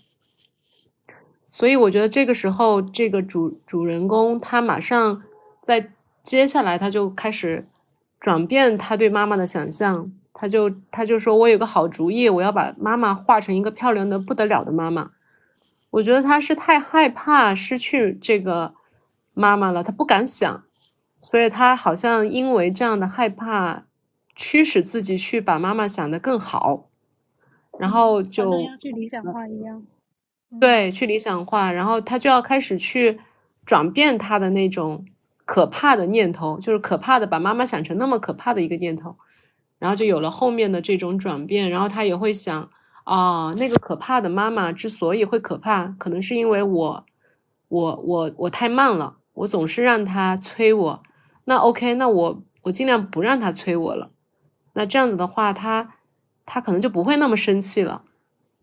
[1.52, 5.22] 所以我觉得这个时候，这个主主人公他马上
[5.60, 7.68] 在接下来他就开始
[8.18, 15.10] 转变他对妈妈的想象，他就他就说我有个好主意，我要把妈妈画成一个漂亮的不得了的妈妈。
[15.90, 18.72] 我觉得他是太害怕失去这个
[19.34, 20.64] 妈妈了，他不敢想，
[21.20, 23.84] 所以他好像因为这样的害怕，
[24.34, 26.88] 驱使自己去把妈妈想得更好，
[27.78, 29.84] 然后就像要去理想化一样。
[30.60, 33.18] 对，去理想化，然后他就要开始去
[33.64, 35.04] 转变他的那种
[35.44, 39.16] 可怕的念头，就是可怕的把妈妈想成那么可怕的一个念头，
[39.78, 41.70] 然后就有了后面的这种转变。
[41.70, 42.70] 然后他也会想，
[43.04, 47.06] 啊，那个可怕的妈妈之所以会可怕，可能是因为我，
[47.68, 51.02] 我，我，我太慢了，我总是让他催我。
[51.46, 54.10] 那 OK，那我我尽量不让他催我了。
[54.74, 55.94] 那这样子的话，他
[56.44, 58.04] 他可能就不会那么生气了。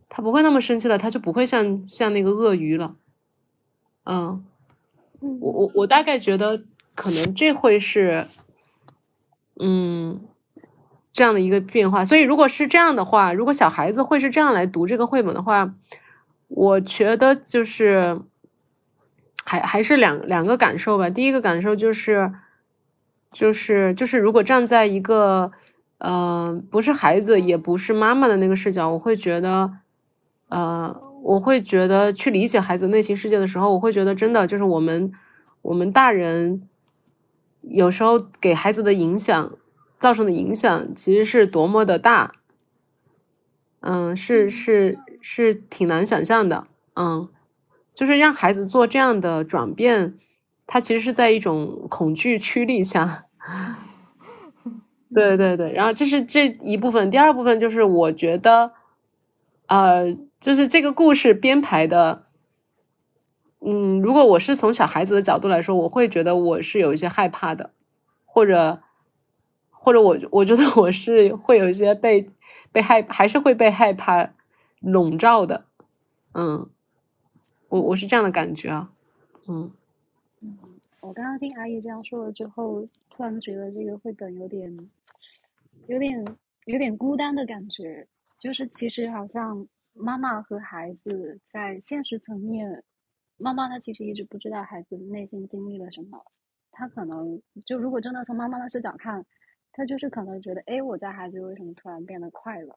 [0.09, 2.95] 他不会那么生气了，他就不会像像那个鳄鱼了。
[4.05, 4.43] 嗯，
[5.19, 6.63] 我我我大概觉得
[6.95, 8.25] 可能这会是，
[9.59, 10.19] 嗯，
[11.11, 12.03] 这样的一个变化。
[12.03, 15.75] 所以如果是这样的话，如果小孩子会是这样来读这个绘本的话，
[16.47, 18.19] 我觉得就是
[19.45, 21.07] 还还是两两个感受吧。
[21.07, 22.33] 第一个感受就是，
[23.31, 25.51] 就是就是如果站在一个
[25.99, 29.71] 呃不是孩子也不是妈妈的那个视角，我会觉得。
[30.49, 35.11] 呃，我会觉得去理解孩子内心世界的时候，我会觉得真的就是我们，
[35.61, 36.67] 我们大人
[37.61, 39.51] 有时候给孩子的影响
[39.99, 42.33] 造成的影响，其实是多么的大。
[43.81, 46.67] 嗯，是是是挺难想象的。
[46.95, 47.29] 嗯，
[47.93, 50.17] 就是让孩子做这样的转变，
[50.67, 53.25] 他其实是在一种恐惧驱力下。
[55.13, 58.71] 对对对，然后这是这一部分，第二部分就是我觉得，
[59.67, 60.17] 呃。
[60.39, 62.25] 就是这个故事编排的，
[63.59, 67.71] 嗯，如果我是从小孩子的角度来说，我会觉得我是有一些害怕的，
[68.25, 68.81] 或者，
[69.69, 72.29] 或者我我觉得我是会有一些被
[72.71, 74.33] 被害，还是会被害怕
[74.79, 75.65] 笼罩的，
[76.33, 76.69] 嗯，
[77.67, 78.91] 我我是这样的感觉啊，
[79.45, 79.69] 嗯
[80.39, 80.57] 嗯，
[81.01, 84.89] 我刚刚听阿姨这样说了之后，突然觉得这个绘本有点，
[85.87, 86.25] 有点
[86.63, 89.67] 有点孤单的感觉，就是其实好像。
[90.01, 92.83] 妈妈和孩子在现实层面，
[93.35, 96.25] 妈妈她其实一直不知道孩子内心经历了什么。
[96.71, 99.25] 她可能就如果真的从妈妈的视角看，
[99.73, 102.73] 她就是可能觉得，哎，我家孩子为什么突然变得快乐？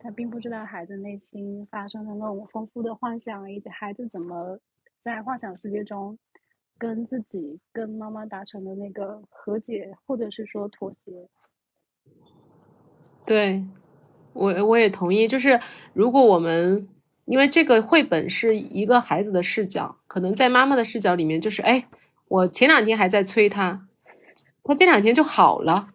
[0.00, 4.58] 她并不知道孩子内心发生的那种丰富的幻想，以及孩子怎么
[5.00, 6.18] 在幻想世界中
[6.78, 11.28] 跟自己、跟妈妈达成的那个和解，或者是说妥协。
[13.26, 13.62] 对。
[14.34, 15.58] 我我也同意，就是
[15.92, 16.86] 如果我们
[17.24, 21.86] 因为这个绘本是一个孩子的视角，可能在妈妈的视角里面，就是哎，
[22.28, 23.86] 我前两天还在催他，
[24.62, 25.86] 他这两天就好了，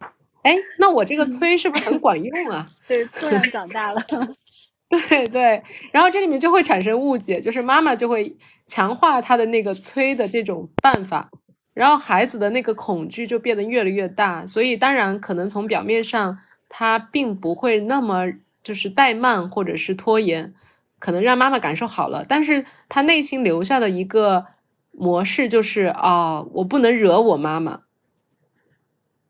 [0.41, 2.65] 哎，那我这个催是不是很管用啊？
[2.87, 4.01] 对，突然 长大了，
[5.09, 11.29] 对对，然后这里面就会产生误解，就是妈妈就会强化他的那个催的这种办法。
[11.75, 16.37] 然后孩子的那个恐惧就变得越来越大，所以当然可能从表面上
[16.69, 18.31] 他并不会那么
[18.63, 20.53] 就是怠慢或者是拖延，
[20.99, 24.45] 可能让妈妈感受好了，但是他内心留下的一个
[24.91, 27.81] 模式就是啊，我不能惹我妈妈，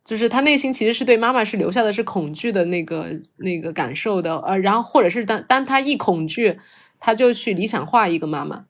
[0.04, 6.60] 就是他内心其实是对妈妈是留下的是恐惧的那个那个感受的，呃，然后或者是当当他一恐惧，
[7.00, 8.66] 他就去理想化一个妈妈。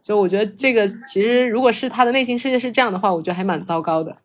[0.00, 4.18] 就我觉得这个其实，如果是他的内心世界是这样的话，我觉得还蛮糟糕的。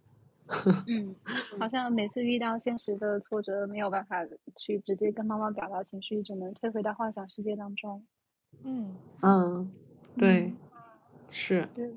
[0.87, 1.15] 嗯，
[1.59, 8.05] 好像每次遇到现实的挫折，没有办法去直接跟妈妈表达情绪，只能退回到幻想世界当中。
[8.63, 9.71] 嗯嗯，
[10.17, 10.53] 对，
[11.29, 11.67] 是。
[11.73, 11.91] 对，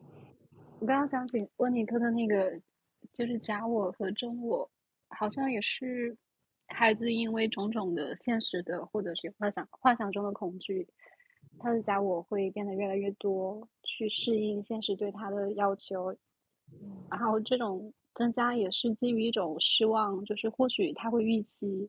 [0.78, 2.60] 我刚刚想起温尼特的那个，
[3.12, 4.70] 就是假我和真我，
[5.08, 6.16] 好像也是
[6.68, 10.88] 孩子因为种种的现实的或者是幻想幻想中的恐惧。
[11.58, 16.14] 他的假我会变得越来越多，去适应现实对他的要求，
[17.10, 21.88] 然后这种增加也是基于一种失望，就是或许他会预期，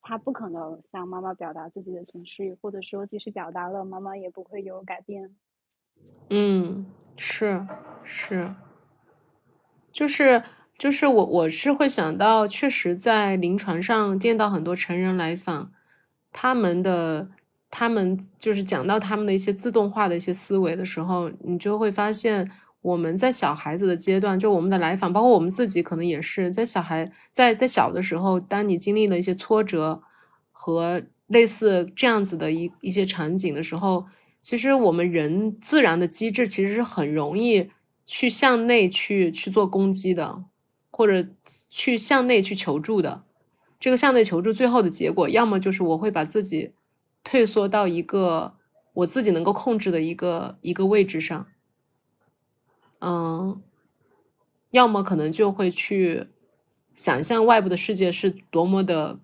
[0.00, 5.34] 他不可能向妈妈表达自己的情绪，或者说即使表达了，妈妈也不会有改变。
[6.30, 7.66] 嗯，是
[8.04, 8.54] 是，
[9.92, 10.42] 就是
[10.78, 15.72] 就是我我是会想到，确实在临床上见到很多成人来访，
[16.32, 17.28] 他们的。
[17.68, 22.48] 他们就是讲到他们的一些自动化的一些思维的时候，你就会发现，
[22.82, 30.02] 我们在小孩子的阶段，就我们的来访，包括我们自己，可能也是在小孩在在小的时候，当你经历了一些挫折
[30.52, 34.06] 和类似这样子的一一些场景的时候，
[34.40, 37.70] 其实我们人自然的机制其实是很容易
[38.06, 40.44] 去向内去去做攻击的，
[40.90, 41.26] 或者
[41.68, 43.22] 去向内去求助的。
[43.78, 46.72] 这个向内求助最后的结果，要么就是我会把自己。
[47.28, 48.54] 退缩到一个
[48.94, 51.48] 我自己能够控制的一个一个位置上，
[53.08, 53.62] 嗯，
[54.70, 56.26] 要么可能就会去
[56.92, 59.20] 想象外部的世界是多么的，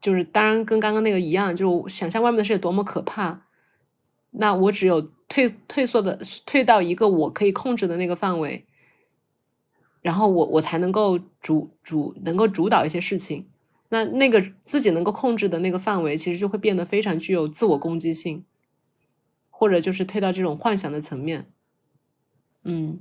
[0.00, 3.42] 就是当然跟刚刚那个一样，就想象外面的世界多么可怕。
[4.30, 8.64] 那我只有退退缩的退到一个我可以控制的那个范围，
[10.00, 13.46] 然后我我才能够主主能够主导一些事情。
[13.90, 18.46] 那那个自己能够控制的那个范围，其实就会变得非常具有自我攻击性，
[19.50, 21.46] 或者就是退到这种幻想的层面，
[22.64, 22.98] 嗯，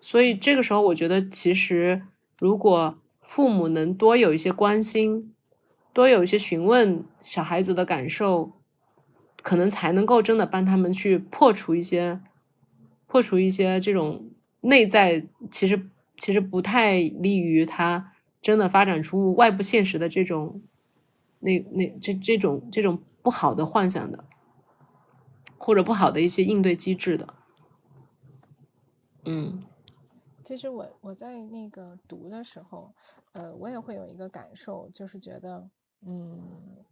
[0.00, 2.02] 所以这个时候，我觉得其实
[2.38, 5.34] 如果父母能多有一些关心，
[5.92, 8.52] 多有一些询问小孩子的感受，
[9.42, 12.20] 可能才能够真的帮他们去破除一些
[13.06, 15.88] 破除一些这种内在其实。
[16.18, 20.62] 其实不太利于他真的发展出外部现实的这种，
[21.40, 24.24] 那那这这种这种不好的幻想的，
[25.66, 27.34] 或者不好的一些应对机制的，
[29.24, 29.64] 嗯。
[30.44, 32.94] 其实我我在那个读的时候，
[33.32, 35.68] 呃，我也会有一个感受，就是觉得，
[36.06, 36.84] 嗯，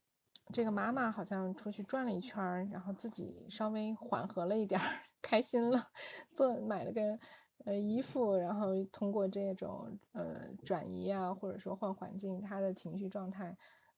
[0.52, 4.86] 这个妈妈好像出去转了一圈然后自己稍微缓和了一点儿
[5.22, 5.86] 开心了，
[6.34, 7.20] 做买了个。
[7.64, 13.56] 呃，衣服，然后通过这种呃转移啊，或者说换环境，他的情绪状态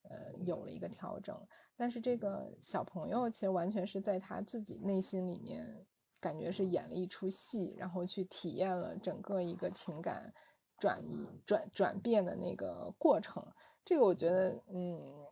[0.09, 1.37] 呃有了一个调整。
[1.77, 5.87] 但是这个小朋友其实完全是在他自己内心里面，
[6.21, 10.33] 感觉是演了一出戏，然后去体验了整个一个情感
[10.79, 13.47] 转移转转变的那个过程。
[13.85, 15.27] 这个我觉得，嗯。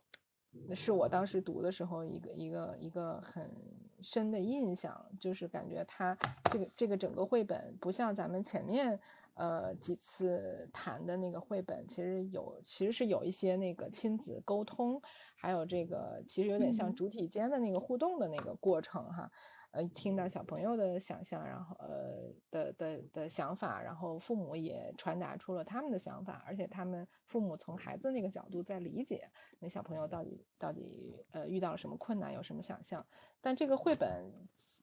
[0.73, 3.53] 是我当时读的时候一个一个一个很
[3.99, 6.17] 深的印象，就是感觉他
[6.49, 8.97] 这个这个整个绘本不像咱们前面
[9.35, 15.01] 呃几次谈的那个绘本，其实有其实是有一些那个亲子沟通，
[15.37, 19.31] 还有这个其实有点像主体间的那个互动的那个过程哈。
[19.71, 33.05] 呃，听到小朋友的想象，然后呃的的的想法，然后父母也传达出了他们的想法，而且他们父母从孩子那个角度在理解那小朋友到底到底呃遇到了什么困难，有什么想象。
[33.41, 34.31] 但这个绘本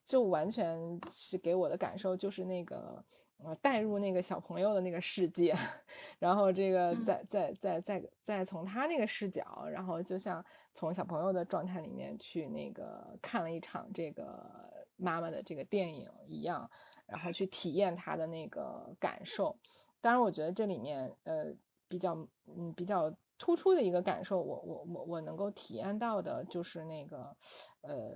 [0.05, 0.79] 就完全
[1.09, 3.03] 是给我的感受就是那个
[3.45, 5.55] 呃带入那个小朋友的那个世界，
[6.19, 14.71] 然后这个再再再再再从他那个视角，然后就像从小朋友的状态里面去那个看了一场这个。
[14.97, 16.71] 妈妈的这个电影一样，
[17.07, 19.57] 然后去体验他的那个感受。
[20.01, 21.47] 当然，我觉得这里面呃
[21.89, 22.15] 比较
[22.47, 27.37] 嗯比较突出的一个感受，我我我我能够体验到的就是那个
[27.81, 28.15] 呃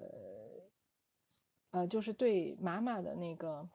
[1.72, 3.68] 呃就是对妈妈的那个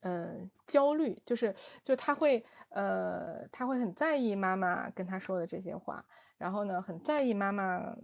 [0.00, 6.04] 嗯焦虑，就是就他会呃他会很在意妈妈跟他说的这些话，
[6.38, 7.96] 然后呢很在意妈妈。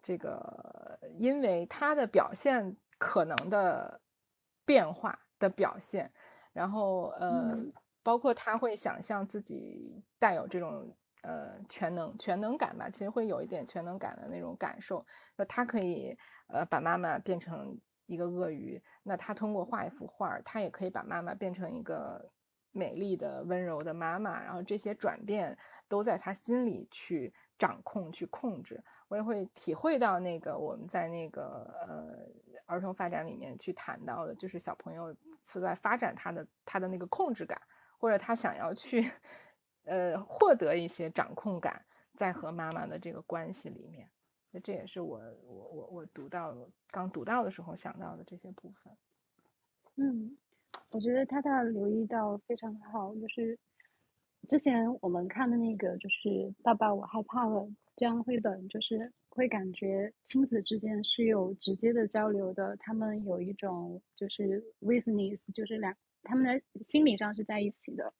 [0.00, 4.00] 这个，因为他的表现可能的
[4.64, 6.10] 变化的表现。
[6.52, 7.72] 然后呃，嗯
[8.02, 15.04] 包括他会想象自己带有这种呃全能全能感吧，其实会有一点全能感的那种感受。
[15.36, 16.16] 说他可以
[16.46, 22.32] 呃把妈妈变成一个鳄鱼，那他通过画一幅画，他也可以把妈妈变成一个
[22.72, 24.42] 美丽的温柔的妈妈。
[24.42, 25.56] 然后这些转变
[25.86, 28.82] 都在他心里去掌控、去控制。
[29.08, 32.26] 我也会体会到那个我们在那个呃
[32.64, 37.60] 儿童发展里面去谈到的，就是小朋友是在发展他的他的那个控制感，
[37.98, 39.10] 或者他想要去
[39.84, 41.84] 呃获得一些掌控感，
[42.16, 44.08] 在和妈妈的这个关系里面。
[44.50, 46.56] 那这也是我我我我读到
[46.90, 48.92] 刚读到的时候想到的这些部分。
[49.96, 50.36] 嗯，
[50.90, 53.58] 我觉得他的留意到非常好，就是
[54.48, 56.28] 之前我们看的那个就是
[56.62, 57.60] 《爸爸我害怕了》
[57.96, 68.12] 这样的绘本，就是会感觉亲子之间是有直接的交流的，他们有一种就是 witness，就是两他们的心理上是在一起的。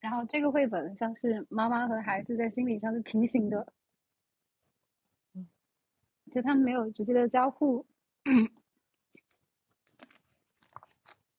[0.00, 3.72] 然后这个绘本像是妈妈和孩子在心理上是平行的，
[6.32, 7.84] 就他们没有直接的交互。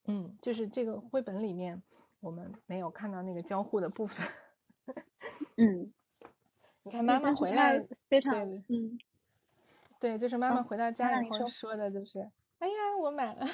[0.06, 1.82] 嗯，就是这个绘本里面
[2.20, 4.26] 我们没有看到那个交互的部分。
[5.56, 5.92] 嗯，
[6.84, 8.98] 你看妈妈回来，非常对嗯
[9.98, 12.20] 对，就是妈妈嗯回到家以后说说的就是，
[12.58, 13.46] 哎呀，我买了，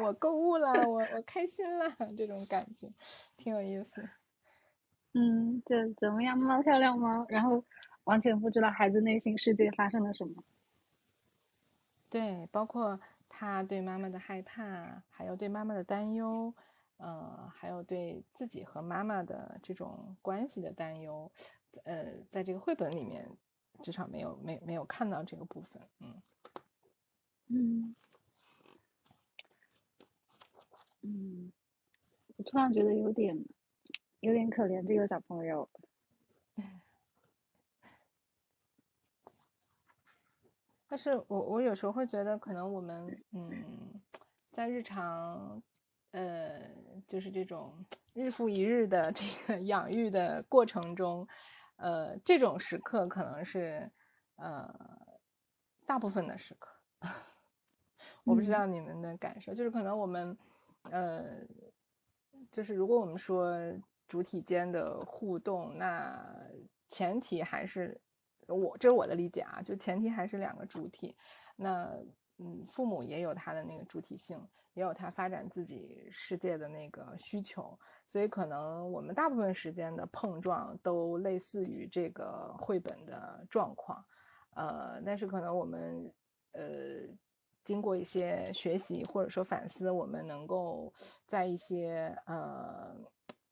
[0.00, 2.88] 我购物了，我我开心了，这种感觉
[3.36, 4.08] 挺有意思。
[5.12, 7.26] 嗯，对，怎么样，妈妈漂亮吗？
[7.30, 7.64] 然后
[8.04, 10.42] 完全不知道孩子内心世界发生了什么。
[12.08, 16.52] 对，包括他对妈妈的害怕，还有对妈妈的担忧，
[16.96, 21.30] 呃，还有对自己和妈妈的这种关系的担忧，
[21.84, 23.30] 呃，在这个绘本里面
[23.80, 26.22] 至少没有没没有看到这个部分，嗯
[27.46, 27.94] 嗯
[31.02, 31.52] 嗯，
[32.36, 33.38] 我突然觉得有点
[34.18, 35.68] 有点可怜这个小朋友。
[40.90, 43.94] 但是我我有时候会觉得，可能我们嗯，
[44.50, 45.62] 在日常，
[46.10, 46.68] 呃，
[47.06, 47.72] 就是这种
[48.12, 51.24] 日复一日的这个养育的过程中，
[51.76, 53.88] 呃，这种时刻可能是
[54.34, 54.68] 呃
[55.86, 56.76] 大部分的时刻。
[58.24, 60.36] 我不知嗯道你们的感受，就是可能我们
[60.90, 61.46] 呃，
[62.50, 63.56] 就是如果我们说
[64.08, 66.20] 主体间的互动，那
[66.88, 68.00] 前提还是。
[68.54, 71.16] 我这是我的理解啊，就前提还是两个主体，
[71.56, 71.96] 那
[72.38, 74.40] 嗯，父母也有他的那个主体性，
[74.72, 84.02] 也有他发展自己世界的那个需求，所以可能我们大部分时间的碰撞都类似于这个绘本的状况，
[84.54, 86.10] 呃，但是可能我们
[86.52, 86.62] 呃
[87.62, 90.90] 经过一些学习或者说反思，我们能够
[91.26, 92.96] 在一些呃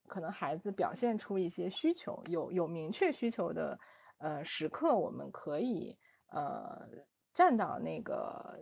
[0.07, 3.79] 可能孩子表现出一些需求，有有明确需求的。
[4.19, 5.99] 呃，时刻我们可以
[6.29, 6.89] 呃
[7.33, 8.59] 站到那个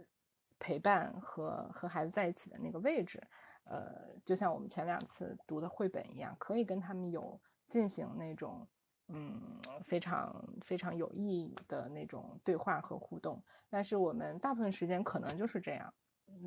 [0.58, 3.22] 陪伴和和孩子在一起的那个位置，
[3.64, 8.66] 呃，就像我们前两次读的绘本一样，可以跟他们有进行那种
[9.08, 9.40] 嗯
[9.84, 13.42] 非常非常有意义的那种对话和互动。
[13.68, 15.92] 但是我们大部分时间可能就是这样，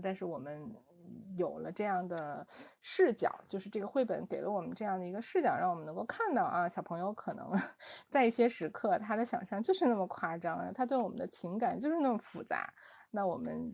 [0.02, 0.74] 但是我们。
[1.38, 2.46] 有了这样的
[2.82, 7.50] 视角，就是这个绘本给了我们这样的一个视角，让我们能够看到啊，小朋友可能
[8.10, 12.74] 在一些时刻他的想象就是那么夸张，他对我们的情感就是那么复杂。
[13.12, 13.74] 那我们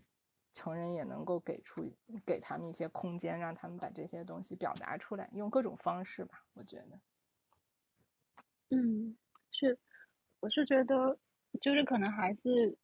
[0.54, 1.92] 成人也能够给出
[2.24, 6.44] 给他们一些空间，让他们把这些东西表达出来，用各种方式吧。
[6.54, 7.00] 我觉得，
[8.70, 9.16] 嗯，
[9.50, 9.78] 是，
[10.40, 11.18] 我是觉得，
[11.60, 12.78] 就是可能孩子，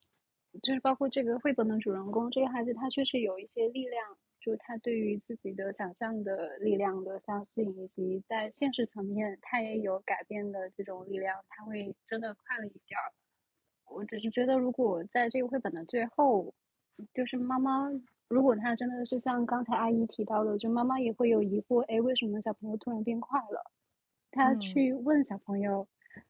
[0.63, 4.19] 就是包括这个绘本的主人公，这个孩子他确实有一些力量。
[4.45, 13.13] 就他对于自己的想象的力量的相信，以及在现实层面，他也有改变的这种力量，他会真的快了一点儿。
[13.87, 16.53] 我只是觉得，如果在这个绘本的最后，
[17.15, 17.89] 就是妈妈，
[18.27, 23.71] 如果他真的是像刚才阿姨提到的，就妈妈也会有疑惑，哎，为什么小朋友突然变快了？
[24.33, 25.87] 他去问小朋友，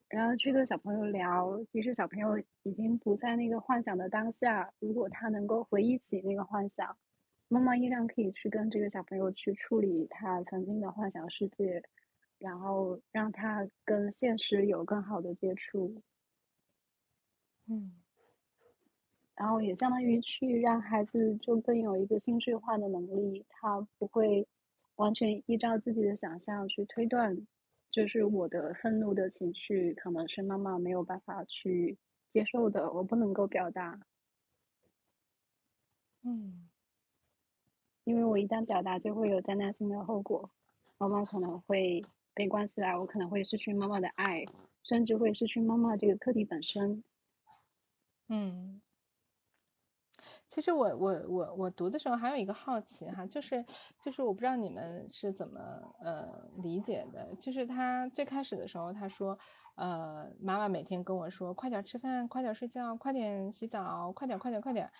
[0.09, 6.95] 然后去跟小朋友聊，即使小朋友已经不在那个幻想的当下，如果他能够回忆起那个幻想。
[7.53, 11.83] 妈妈依然可以去跟这个小朋友去处理他曾经的幻想世界，
[12.39, 16.03] 然后让他跟现实有更好的接触，
[17.67, 17.93] 嗯，
[19.35, 24.49] 然后也相当于去让孩子就更有一个心智化的能力，他不会
[24.97, 27.47] 完全依照自己的想象去推断，
[27.91, 31.99] 就是我的愤怒的情绪可能是妈妈没有办法去
[32.31, 34.01] 接受的，我不能够表达，
[36.23, 36.72] 嗯。
[38.05, 40.51] 因为我一旦表达就会有灾难性的后果，
[40.99, 44.45] 妈妈可能会被关起来，我可能会失去妈妈的爱，
[44.83, 47.05] 甚至会失去妈妈这个课题本身。
[48.29, 48.81] 嗯，
[50.49, 53.65] 其实我我我我读的时候还有一个好奇哈，就是
[54.01, 55.61] 就是我不知道你们是怎么
[56.01, 59.39] 呃理解的，就是他最开始的时候他说，
[59.77, 64.91] 呃，妈妈每天跟我说，快点吃饭，快点睡觉，快点洗澡，快点快点快点，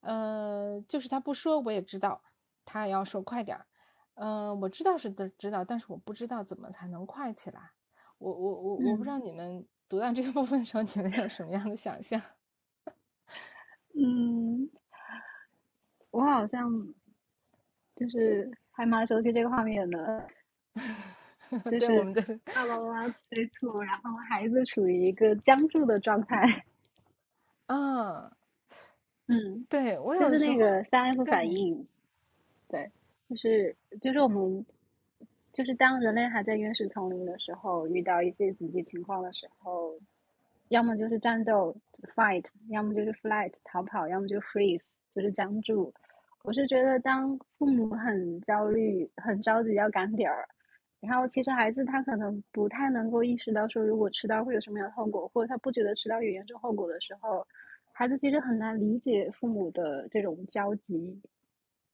[0.00, 2.22] 呃，就是他不说我也知道，
[2.64, 3.66] 他要说快点儿，
[4.14, 7.60] 嗯，我知道是的知道，但是我不知道怎么才能快起来，
[8.18, 12.20] 我我我我不知道你们读到这个部分的时候，你们有什么样的想象？
[13.96, 14.68] 嗯，
[16.10, 16.68] 我好像
[17.94, 20.28] 就是还蛮熟悉这个画面的，
[21.70, 26.64] 就是爸爸妈妈催促，然后孩子处于一个僵住的状态。
[27.66, 28.36] 啊，
[29.28, 31.86] 嗯，对我就是那个三 F 反应，
[32.74, 32.90] 对，
[33.28, 34.66] 就是就是我们
[35.52, 39.96] 就是当人类还在原始丛林的时候，遇到一些紧急情况的时候。
[40.68, 41.76] 要么就是战斗
[42.16, 45.92] ，fight；要么就是 flight，逃跑；要么就 freeze，就是僵住。
[46.42, 50.48] 我是觉得，当父母很焦虑、很着急要赶点儿，
[51.00, 57.46] 然后其实孩子他可能不太能够意识到说，如果迟到会有什么样的后果，或者他不觉得迟到有严重后果的时候，
[57.92, 61.20] 孩子其实很难理解父母的这种焦急。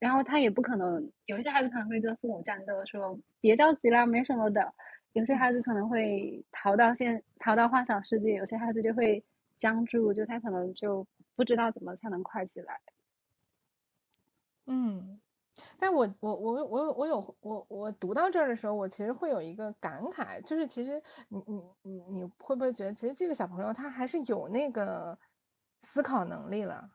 [0.00, 4.74] 然后他也不可能，有一些孩子可能会跟父母战斗，说别着急啦，没什么的。
[5.12, 9.22] 有些孩子可能会逃到现逃到幻想世界，有些孩子就会
[9.58, 12.80] 僵住，就他可能就不知道怎么才能快起来。
[14.66, 15.20] 嗯，
[15.78, 25.18] 但我我我我我有我我读到这儿的时候，我其实会有一个感慨，就是其实你你你你会不会觉得，其实这个小朋友他还是有那个
[25.82, 26.88] 思考能力了，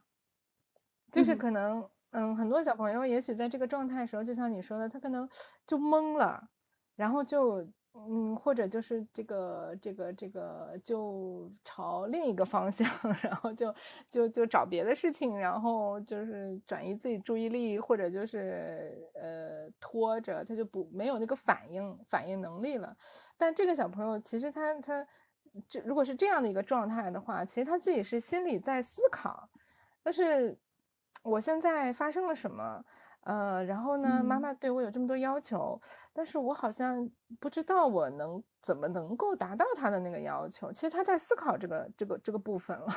[1.11, 5.27] 就是可能嗯，嗯很多小朋友也许在这个状态时候，就像你说的，他可能
[5.67, 6.49] 就懵了，
[6.95, 7.67] 然后就。
[7.97, 12.85] 嗯，或者就是这个这个这个，就朝另一个方向，
[13.23, 13.73] 然后就
[14.05, 22.93] 就就找别的事情，然后就是转移自己注意力，或者就是呃拖着，他就不没有那个反应反应能力了。
[23.37, 25.07] 但这个小朋友其实他他
[25.69, 29.49] 这如果是这样的一个状态的话，其实他自己是心里在思考，
[30.03, 30.59] 但是
[31.25, 32.83] 我现在发生了什么？
[33.21, 35.79] 呃，然后呢，妈妈对我有这么多要求，
[36.13, 37.09] 但是我好像
[37.39, 40.71] 不知道我能怎么能够达到她的那个要求。
[40.71, 42.87] 其实她在思考这个这个这个部分了，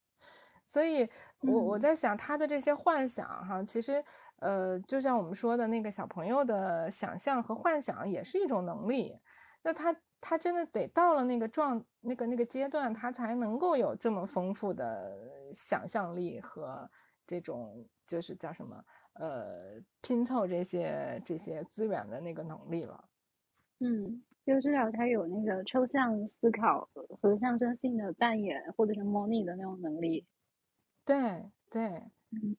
[0.66, 1.06] 所以
[1.40, 4.02] 我我在想她的这些幻想哈，其实
[4.38, 9.20] 呃，就像我们说的那个小朋友的想象和幻想也是一种能力。
[9.62, 16.88] 那他他真的得到了那个状那个那个阶段，他才能够有这么丰富的想象力和
[17.28, 18.84] 这种就是叫什么？
[19.14, 23.08] 呃，拼凑这些这些资源的那个能力了。
[23.80, 26.88] 嗯，就至少他有那个抽象思考
[27.20, 30.26] 和象征性的扮演，或者是模拟的那种能力。
[31.06, 32.56] 对对，嗯，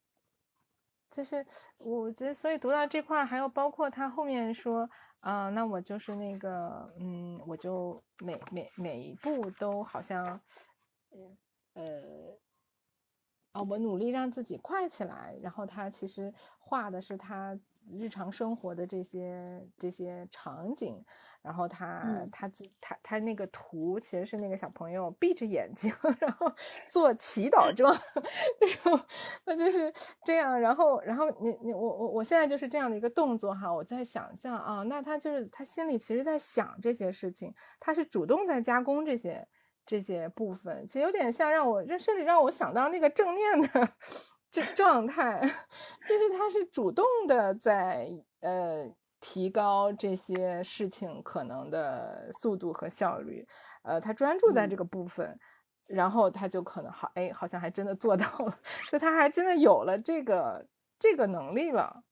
[1.12, 1.46] 就是
[1.78, 4.88] 我觉得，所以读到这块儿，还有包括他后面说
[5.22, 10.24] 啊，那我就是那个，嗯，我就每每每一步都好像，
[11.74, 12.40] 呃。
[13.60, 17.58] 啊，我努力让自己快起来，然后他其实画的是他
[17.98, 21.04] 日常生活的这些这些场景，
[21.42, 26.52] 然后他他自他他那个图其实是那个小朋友闭着眼睛， 然后
[26.90, 27.92] 做祈祷状，
[28.62, 29.06] 然后
[29.46, 29.92] 那就是
[30.24, 39.48] 这样，然后然后你你我我我现在就是这样的一个动作哈，我在想象啊，那他就是他心里其实在想这些事情，他是主动在加工这些。
[39.90, 43.90] 这些部分其实有点像让我，甚至让我想到那个正念的
[44.52, 45.42] 这状态，
[46.08, 48.08] 就是他是主动的在
[48.42, 48.88] 呃
[49.20, 53.48] 提高这些事情可能的速度和效率，
[53.82, 55.36] 呃，他专注在这个部分，
[55.88, 58.60] 然后他就可能好，哎，好像还真的做到了，
[58.92, 60.68] 就他还真的有了这个
[61.00, 62.04] 这个能力了。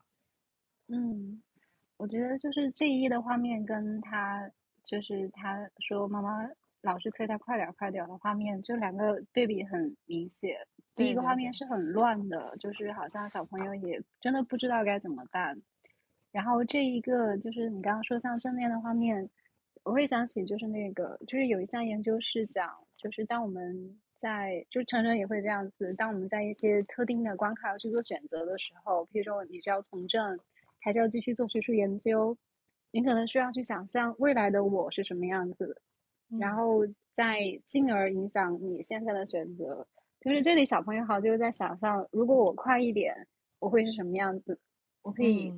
[0.88, 1.44] 嗯，
[1.98, 4.50] 我觉得就是这一页的画面跟他
[4.84, 6.50] 就是他说妈妈。
[6.82, 10.58] 老是催他快点快点的画面，这两个对比很明显。
[10.96, 15.62] 第一个画面是很乱的，就是好像小朋友也真的不知道该怎么办。
[16.32, 19.30] 然后这一个就是你刚刚说像正面的画面，
[19.84, 30.40] 我会想起就是那个就是有一项研究是讲，就是当我们在就成人也会这样子，当我们在一些特定的关卡要去做选择的时候，譬如说你是要从政，
[30.80, 32.38] 还是要继续做学术研究，
[32.92, 35.82] 你可能需要去想象未来的我是什么样子。
[36.40, 39.88] 然后再进而影响你现在的选择，
[40.20, 43.28] 就是这里小朋友好就是在想象，如果我快一点，
[43.60, 44.60] 我会是什么样子？
[45.02, 45.54] 我可以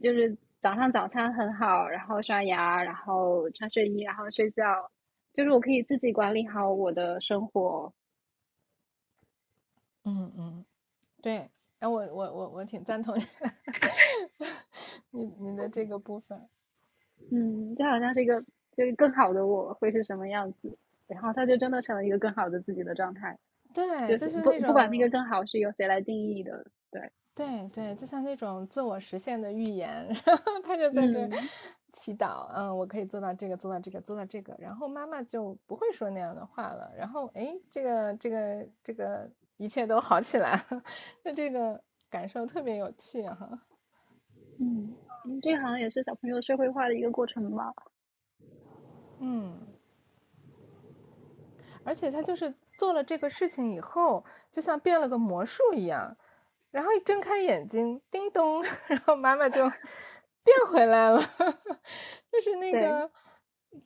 [0.00, 4.90] 就是早上早餐很好，然后刷牙，然后穿睡衣，然后睡觉，
[5.32, 7.92] 就是我可以自己管理好我的生活。
[10.04, 10.64] 嗯嗯，
[11.20, 13.16] 对，哎，我我我我挺赞同
[15.10, 16.48] 你 你的这个部分。
[17.30, 23.38] 嗯，就好像是一个就是更好的我会是什么样子，然后他就真的成了一个更好的自己的状态。
[23.74, 31.28] 对，就是不不管那个更好是由谁来定义的，对对对，就像那种自我实现的预言， 然后他就在这
[31.92, 40.82] 祈祷，嗯，我可以做到这个，做到这个，做到这个，然后妈妈就不会说那样的话了，然后哎，这个这个这个一切都好起来了，
[41.24, 43.48] 那这个感受特别有趣哈。
[44.60, 44.94] 嗯，
[45.40, 47.72] 这好像也是小朋友社会化的一个过程吧。
[49.24, 49.56] 嗯，
[51.84, 56.16] 而且他就是做了这个事情以后，就像变了个魔术一样，
[56.72, 59.62] 然后一睁开眼睛，叮咚， 然后妈妈就
[60.42, 61.20] 变回来了。
[62.32, 63.08] 就是那个，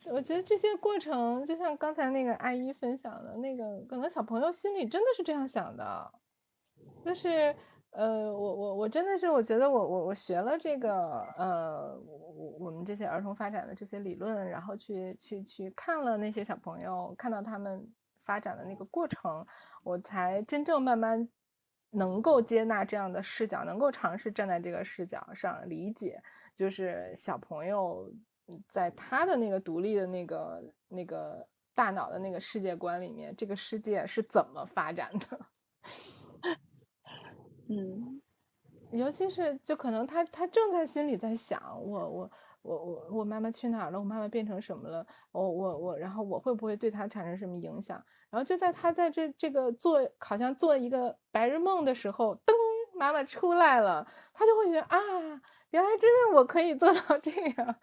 [0.05, 6.11] 我觉得这些过程，就像刚才那个阿姨分享的那个，可能小朋友心里真的是这样想的，
[7.05, 7.55] 就是。
[7.91, 17.91] 呃，我我我真的是，我觉得我我我学了这个，呃，我我们这些儿童发展的这些理论，然后去去去看了那些小朋友，看到他们
[18.23, 19.45] 发展的那个过程，
[19.83, 21.27] 我才真正慢慢
[21.89, 26.21] 能够接纳这样的视角，能够尝试站在这个视角上理解，
[26.55, 28.11] 就是小朋友
[28.67, 35.39] 在他的那个独立的那个那个大脑的那个世界观里面，这个世界是怎么发展的。
[37.69, 38.21] 嗯，
[38.91, 43.99] 尤其是就可能他他正在心里在想我我我我我妈妈去哪儿了？
[43.99, 45.05] 我妈妈变成什么了？
[45.31, 48.01] 我我我，然后我会不会对他产生什么影响？
[48.29, 52.53] 然后就在他在这这个做好像做一个白日梦的时候，噔，
[52.97, 54.99] 妈妈出来了，他就会觉得啊，
[55.69, 57.75] 原来真的我可以做到这样，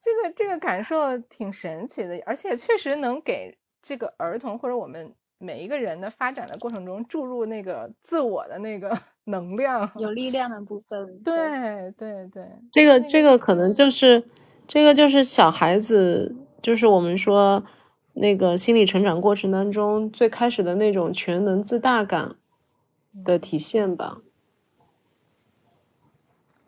[0.00, 8.98] 这个这个感受挺神奇的，而且确实能给这个儿童或者我们每一个人的发展的过程中注入那个自我的那个。
[9.28, 14.24] 能量有力量的部分，对对对，这个这个可能就是
[14.66, 17.62] 这个就是小孩子，就是我们说
[18.14, 22.36] 那个心理成长过程当中最开始的那种全能自大感
[23.22, 24.16] 的体现吧。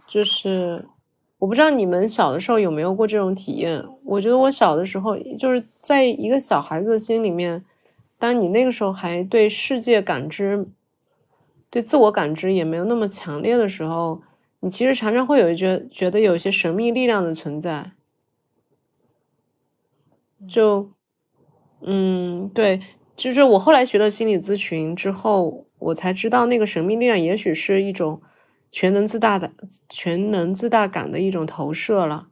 [0.06, 0.84] 就是
[1.38, 7.64] 我不知道你们小的时候有没有过这种体验，我觉得我小的时候就是在一个小孩子的心里面，
[8.20, 10.68] 当你那个时候还对世界感知。
[11.72, 14.20] 对自我感知也没有那么强烈的时候，
[14.58, 17.92] 你其实常常会有一觉觉得有一些神秘力量的存在。
[20.48, 20.90] 就，
[21.82, 22.80] 嗯，对，
[23.14, 28.20] 就是我后来学了心理咨询之后，我才知道那个神秘力量也许是一种
[28.72, 29.52] 全能自大的
[29.88, 32.26] 全能自大感的一种投射了。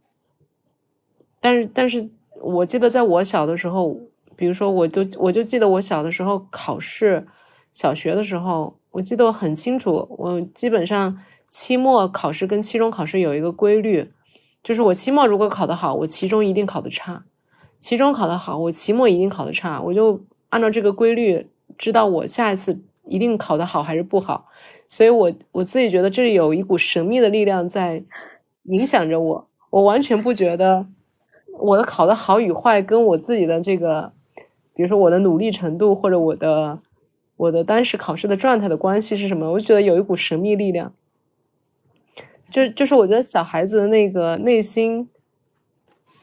[1.39, 2.11] 但是，但是
[2.41, 4.01] 我记得在我小的时候，
[4.39, 7.27] 比如说，我就我就记得我小的时候考试，
[7.73, 8.79] 小学的时候。
[8.91, 11.17] 我记得我很清楚，我基本上
[11.47, 14.11] 期末考试跟期中考试有一个规律，
[14.63, 17.23] 就是我期末如果考得好，我期中一定考得差；
[17.79, 19.81] 期中考得好，我期末一定考得差。
[19.83, 24.47] 我就按照这个规律，知道我下一次一定考得好还是不好。
[24.89, 28.03] 所以，我我自己觉得这里有一股神秘的力量在
[28.65, 29.49] 影响着我。
[29.71, 30.87] 我完全不觉得
[31.61, 34.13] 我的考得好与坏跟我自己的这个，
[34.79, 36.79] 比如说我的努力程度或者我的。
[37.39, 39.53] 我的当时考试的状态的关系是什么？
[39.53, 40.93] 我就觉得有一股神秘力量，
[42.51, 45.09] 就就是我觉得小孩子的那个内心，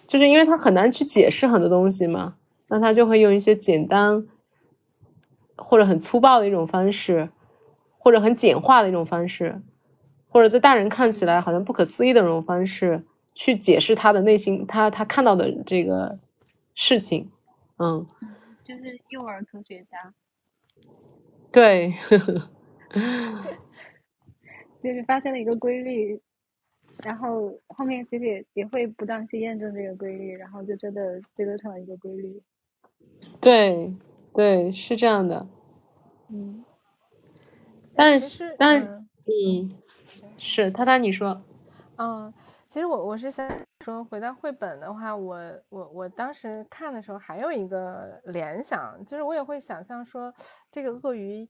[0.05, 2.35] 就是因为他很难去解释很多东西嘛，
[2.67, 4.27] 那他就会用一些简单
[5.55, 7.29] 或者很粗暴的一种方式，
[7.97, 9.61] 或者很简化的一种方式，
[10.27, 16.19] 或者在大人看起来好像不可思议的那种方式去解释他的内心，他他看到的这个
[16.73, 17.29] 事情，
[17.79, 18.05] 嗯，
[18.65, 20.13] 就是幼儿科学家。
[21.51, 21.93] 对，
[24.81, 26.19] 就是发现了一个规律，
[27.03, 32.41] 然后后面其实也也会不断去验证这个规律，然后就真的这个成了一个规律。
[33.39, 33.93] 对，
[34.33, 35.47] 对，是这样的。
[36.29, 36.65] 嗯，
[37.95, 39.77] 但是，但是，嗯，
[40.37, 41.43] 是，他他你说，
[41.97, 42.33] 嗯。
[42.75, 43.49] 其实我我是想
[43.85, 50.29] 说，回到绘本的话，我我我当时看的时候还有一个联想，就是我也会想象说，
[50.69, 51.49] 这个鳄鱼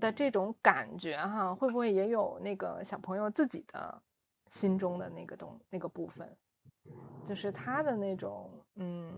[0.00, 4.02] 的这种感觉哈，会不会也有那个小朋友自己的
[4.50, 6.34] 心中的那个东那个部分，
[7.22, 9.12] 就是他的那种嗯，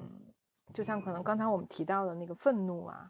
[0.75, 3.09] 就像可能刚才我们提到的那个愤怒啊，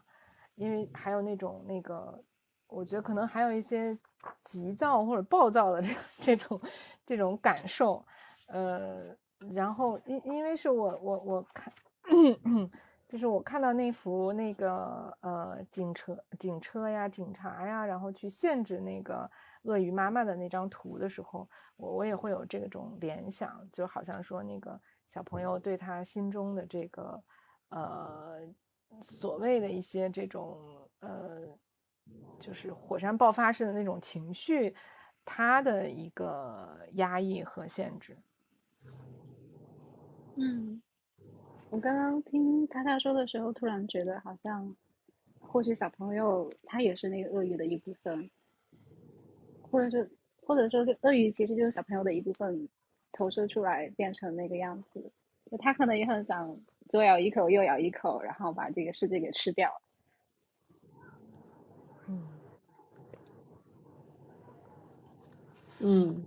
[0.53, 2.23] 因为还有那种那个
[2.67, 3.97] 我觉得可能还有一些
[4.43, 6.61] 急躁或者暴躁的这这种
[7.07, 8.05] 这种感受，
[8.49, 9.15] 呃，
[9.53, 11.73] 然后因因为是我我我看，
[13.07, 19.29] 就是我看到那幅那个呃警车警车呀警察呀，然后去限制那个
[19.63, 21.47] 鳄鱼妈妈的那张图的时候，
[21.77, 27.23] 我我也会有这种联想，就好像说那个小朋友对他心中的这个
[27.69, 28.39] 呃
[29.01, 31.47] 所谓的一些这种呃。
[32.39, 34.75] 就是火山爆发式的那种情绪，
[35.23, 38.17] 它的一个压抑和限制。
[40.41, 40.81] 嗯，
[41.69, 44.73] 我刚刚听他他说的时候，突然觉得好像，
[45.39, 48.29] 或许小朋友他也是那个鳄鱼的一部分，
[49.61, 50.09] 或者说，
[50.45, 52.69] 或者说，就鳄鱼其实就是小朋友的一部分，
[53.11, 55.11] 投射出来变成那个样子。
[55.45, 59.69] 就他可能也很想左咬一口，右咬一口，然后把这个世界给吃掉。
[65.79, 66.23] 嗯，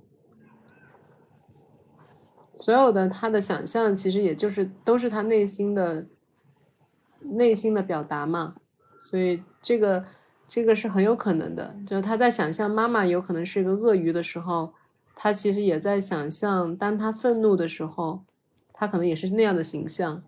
[2.62, 6.06] 所有的他的想象，其实也就是都是他内心的
[7.18, 8.54] 内心的表达嘛。
[9.00, 10.04] 所以这个
[10.46, 14.72] 这个是很有可能的，就是他在想象妈妈有可能是一个鳄鱼的时候，
[15.16, 18.22] 他其实也在想象，当他愤怒的时候，
[18.72, 20.22] 他可能也是那样的形象。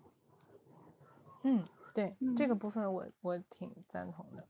[1.44, 1.62] 嗯，
[1.94, 4.44] 对，这个部分我我挺赞同的，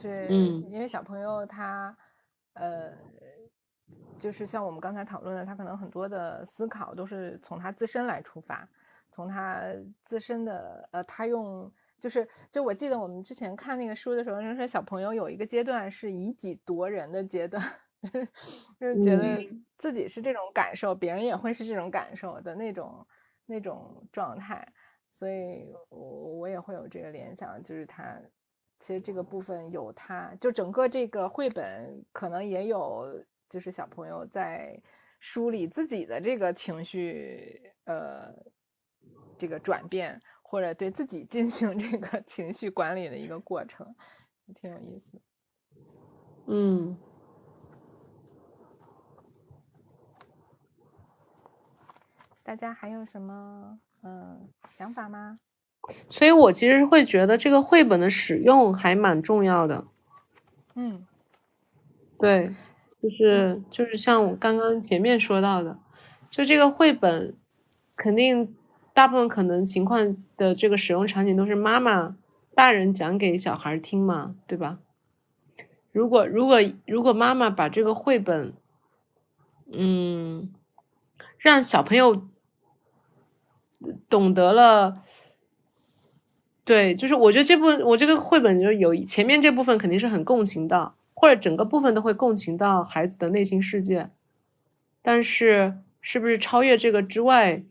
[0.00, 0.26] 是
[0.72, 1.96] 因为小朋友他
[2.54, 2.90] 呃。
[4.18, 8.68] 就是像我们刚才讨论的，他可能很多的思考都是从他自身来出发，
[9.10, 9.60] 从他
[10.04, 11.68] 自身的呃，他用
[11.98, 17.60] 就是就我记得我们之前看那个书的时候，就说小朋友有一个阶段是以己夺人的阶段，
[18.78, 19.44] 就是觉得
[19.76, 23.04] 自己是这种感受，别人也会是这种感受的那种
[23.46, 24.64] 那种状态，
[25.10, 25.98] 所以我
[26.38, 28.16] 我也会有这个联想，就是他
[28.78, 33.20] 其实这个部分有他，就整个这个绘本可能也有。
[33.52, 34.80] 就是小朋友在
[35.20, 38.34] 梳理自己的这个情绪，呃，
[39.36, 43.94] 这个转变，或者对自己进行这个 情绪管理的一个过程，
[44.54, 45.20] 挺有意思。
[46.46, 46.96] 嗯，
[52.42, 55.40] 大家还有什么嗯想法吗？
[56.08, 59.86] 所以我其实会觉得这个绘本的使用还蛮重要的。
[60.74, 61.06] 嗯，
[62.18, 62.46] 对。
[63.02, 65.76] 就是就是像我刚刚前面说到的，
[66.30, 67.34] 就这个绘本，
[67.96, 68.54] 肯定
[68.94, 72.16] 大部分可能情况的这个使用场景都是妈妈、
[72.54, 74.78] 大人讲给小孩听嘛，对吧？
[75.90, 78.54] 如果如果如果妈妈把这个绘本，
[79.72, 80.52] 嗯，
[81.38, 82.28] 让小朋友
[84.08, 85.02] 懂得了，
[86.64, 90.94] 对，就是我觉得这部我这个绘本就有前面这部分肯定是很共情的。
[91.22, 94.10] 或者整个部分都会共情到孩子的内心世界，
[95.00, 97.62] 但是是不是超越这个之外，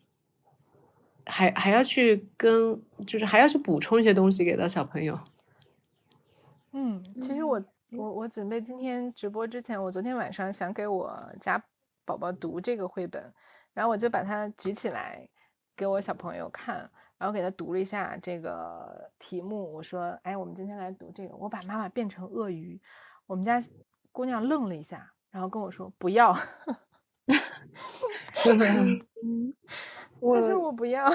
[1.26, 5.20] 还还要去跟，就是还要去补充一些东西给到小朋友？
[6.72, 11.62] 嗯，其实我我我准备今天直播之前，我昨天晚上想给我家
[12.06, 13.22] 宝宝读这个绘本，
[13.74, 15.28] 然后我就把它举起来
[15.76, 22.80] 给我小朋友看，然后给他读了一下这个题目，我说：“哎，我们今天来读这个，我把妈妈变成鳄鱼。”
[23.32, 23.64] 我们家
[24.12, 26.36] 姑娘愣了一下，然后跟我说：“不要。
[30.20, 31.10] ”我说：“我不要。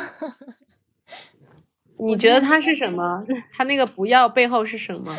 [1.98, 3.22] ”你觉得他是什么？
[3.52, 5.14] 他那个“不要”背后是什么？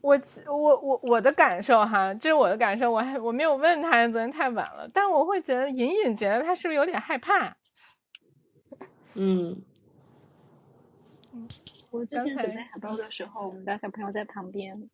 [0.00, 2.90] 我我我我的感受哈，这是我的感受。
[2.90, 4.88] 我还我没有问他，昨天太晚了。
[4.90, 7.54] 但我会觉得隐隐觉得他是不是有点害怕？
[9.16, 9.62] 嗯
[11.34, 11.46] 嗯，
[11.90, 14.88] 我之前准备海报的时候，我们家小朋友在旁边。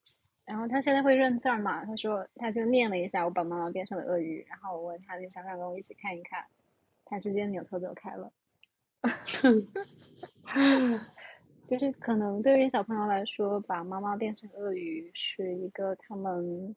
[0.48, 1.84] 然后他现在会认字儿嘛？
[1.84, 4.42] 他说他就念了一下，我把妈妈变成了鳄鱼。
[4.48, 6.42] 然后我问他，你想不想跟我一起看一看？
[7.04, 8.32] 他直接扭头走开了。
[11.68, 16.74] 就是可能对于小朋友来说，把妈妈变成鳄鱼是一个他们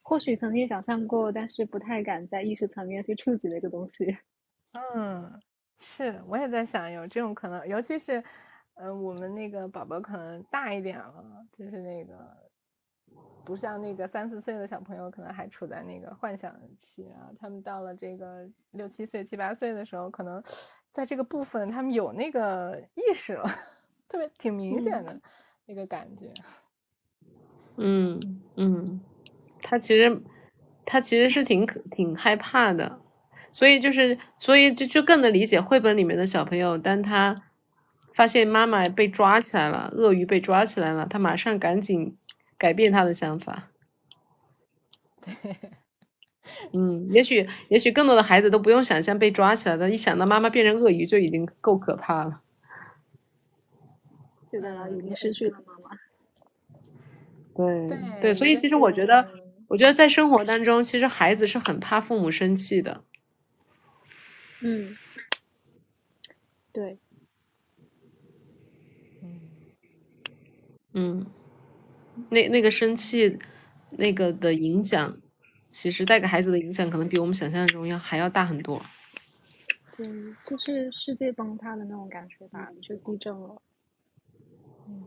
[0.00, 4.16] 或许曾经想象过，但是不太敢在意识层面去触及的一个东西。
[4.72, 5.30] 嗯，
[5.78, 8.24] 是，我也在想有这种可能，尤其是，
[8.76, 12.43] 嗯，我们那个宝宝可能大一点了，就是那个。
[13.44, 17.28] 不像那个三四岁的小朋友，可能还处在那个幻想期啊。
[17.38, 20.42] 他们到了这个六七岁、七八岁的时候，可能
[20.92, 23.44] 在这个部分他们有那个意识了，
[24.08, 25.20] 特别挺明显的
[25.66, 26.32] 那个感觉。
[27.76, 28.18] 嗯
[28.56, 29.00] 嗯，
[29.60, 30.22] 他其实
[30.86, 32.98] 他其实是挺挺害怕的，
[33.52, 37.34] 所以就是所以就就更能理解绘本里面的小朋友，当他
[38.14, 42.16] 发现妈妈被抓起来了，鳄鱼被抓起来了，他马上赶紧。
[42.58, 43.70] 改变他的想法。
[45.20, 45.56] 对，
[46.72, 52.42] 嗯，也许也许更多的孩子都不用想象被抓起来的，一想到妈妈变成鳄鱼就已经够可怕了。
[54.50, 55.96] 觉得已经失去了妈妈。
[57.56, 59.28] 对对对，所以其实我觉得，
[59.68, 63.04] 我觉得在生活当中，其实孩子是很怕父母生气的。
[64.60, 64.96] 嗯，
[66.72, 66.98] 对，
[69.22, 69.40] 嗯，
[70.92, 71.26] 嗯，
[72.30, 73.38] 那那个生气，
[73.90, 75.16] 那个的影响，
[75.68, 78.80] 其实带给孩子的影响，可能比我们想象中要还要大很多。
[79.96, 80.06] 对，
[80.44, 83.62] 就是世界崩塌的那种感觉吧，就地震了，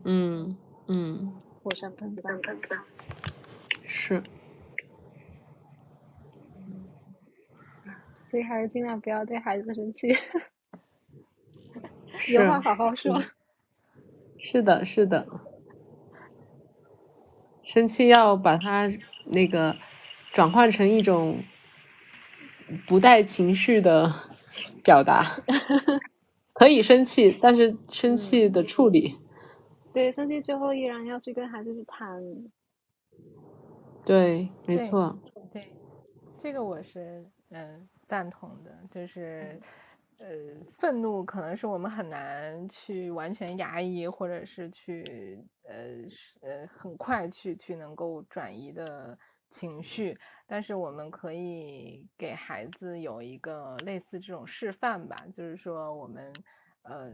[0.04, 0.56] 嗯
[0.86, 2.30] 嗯，火山喷发。
[3.84, 4.22] 是，
[8.30, 10.08] 所以还是尽量不要对孩子生气，
[12.32, 13.22] 有话好好说。
[14.38, 15.26] 是的，是的，
[17.68, 18.90] 生气要把它
[19.26, 19.76] 那个
[20.32, 21.36] 转换成一种
[22.86, 24.10] 不带情绪的
[24.82, 25.36] 表达，
[26.54, 29.18] 可以生气，但是生气的处理，
[29.92, 32.18] 对，生气之后依然要去跟孩子去谈。
[34.02, 35.18] 对，没错，
[35.52, 35.70] 对，
[36.38, 39.60] 这个我是嗯赞同的，就是
[40.18, 40.26] 呃
[40.78, 49.16] 愤怒可能是我们很难去完全压抑，或者是去呃是呃很快去去能够转移的
[49.50, 56.32] 情绪，但是我们可以给孩子有一个类似这种示范吧，就是说我们
[56.82, 57.12] 呃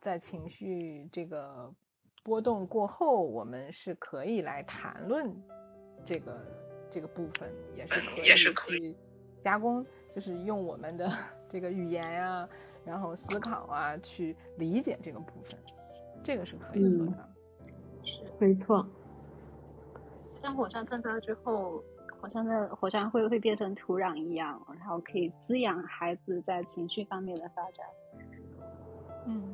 [0.00, 1.72] 在情绪这个
[2.22, 5.34] 波动过后，我们是可以来谈论
[6.04, 6.46] 这个
[6.90, 8.96] 这个部分，也是 可以也是可去
[9.40, 11.10] 加工，就是用我们的
[11.54, 12.48] 这个语言呀、
[12.84, 15.56] 然后思考啊，去理解这个部分，
[16.24, 17.28] 这个是可以做嗯到的。
[18.40, 18.84] 没错，
[20.42, 21.80] 像火山喷发之后，
[22.20, 27.86] 火山的火山灰会变成土壤一样，然后可以滋养孩子在情绪方面的发展。
[29.26, 29.53] 嗯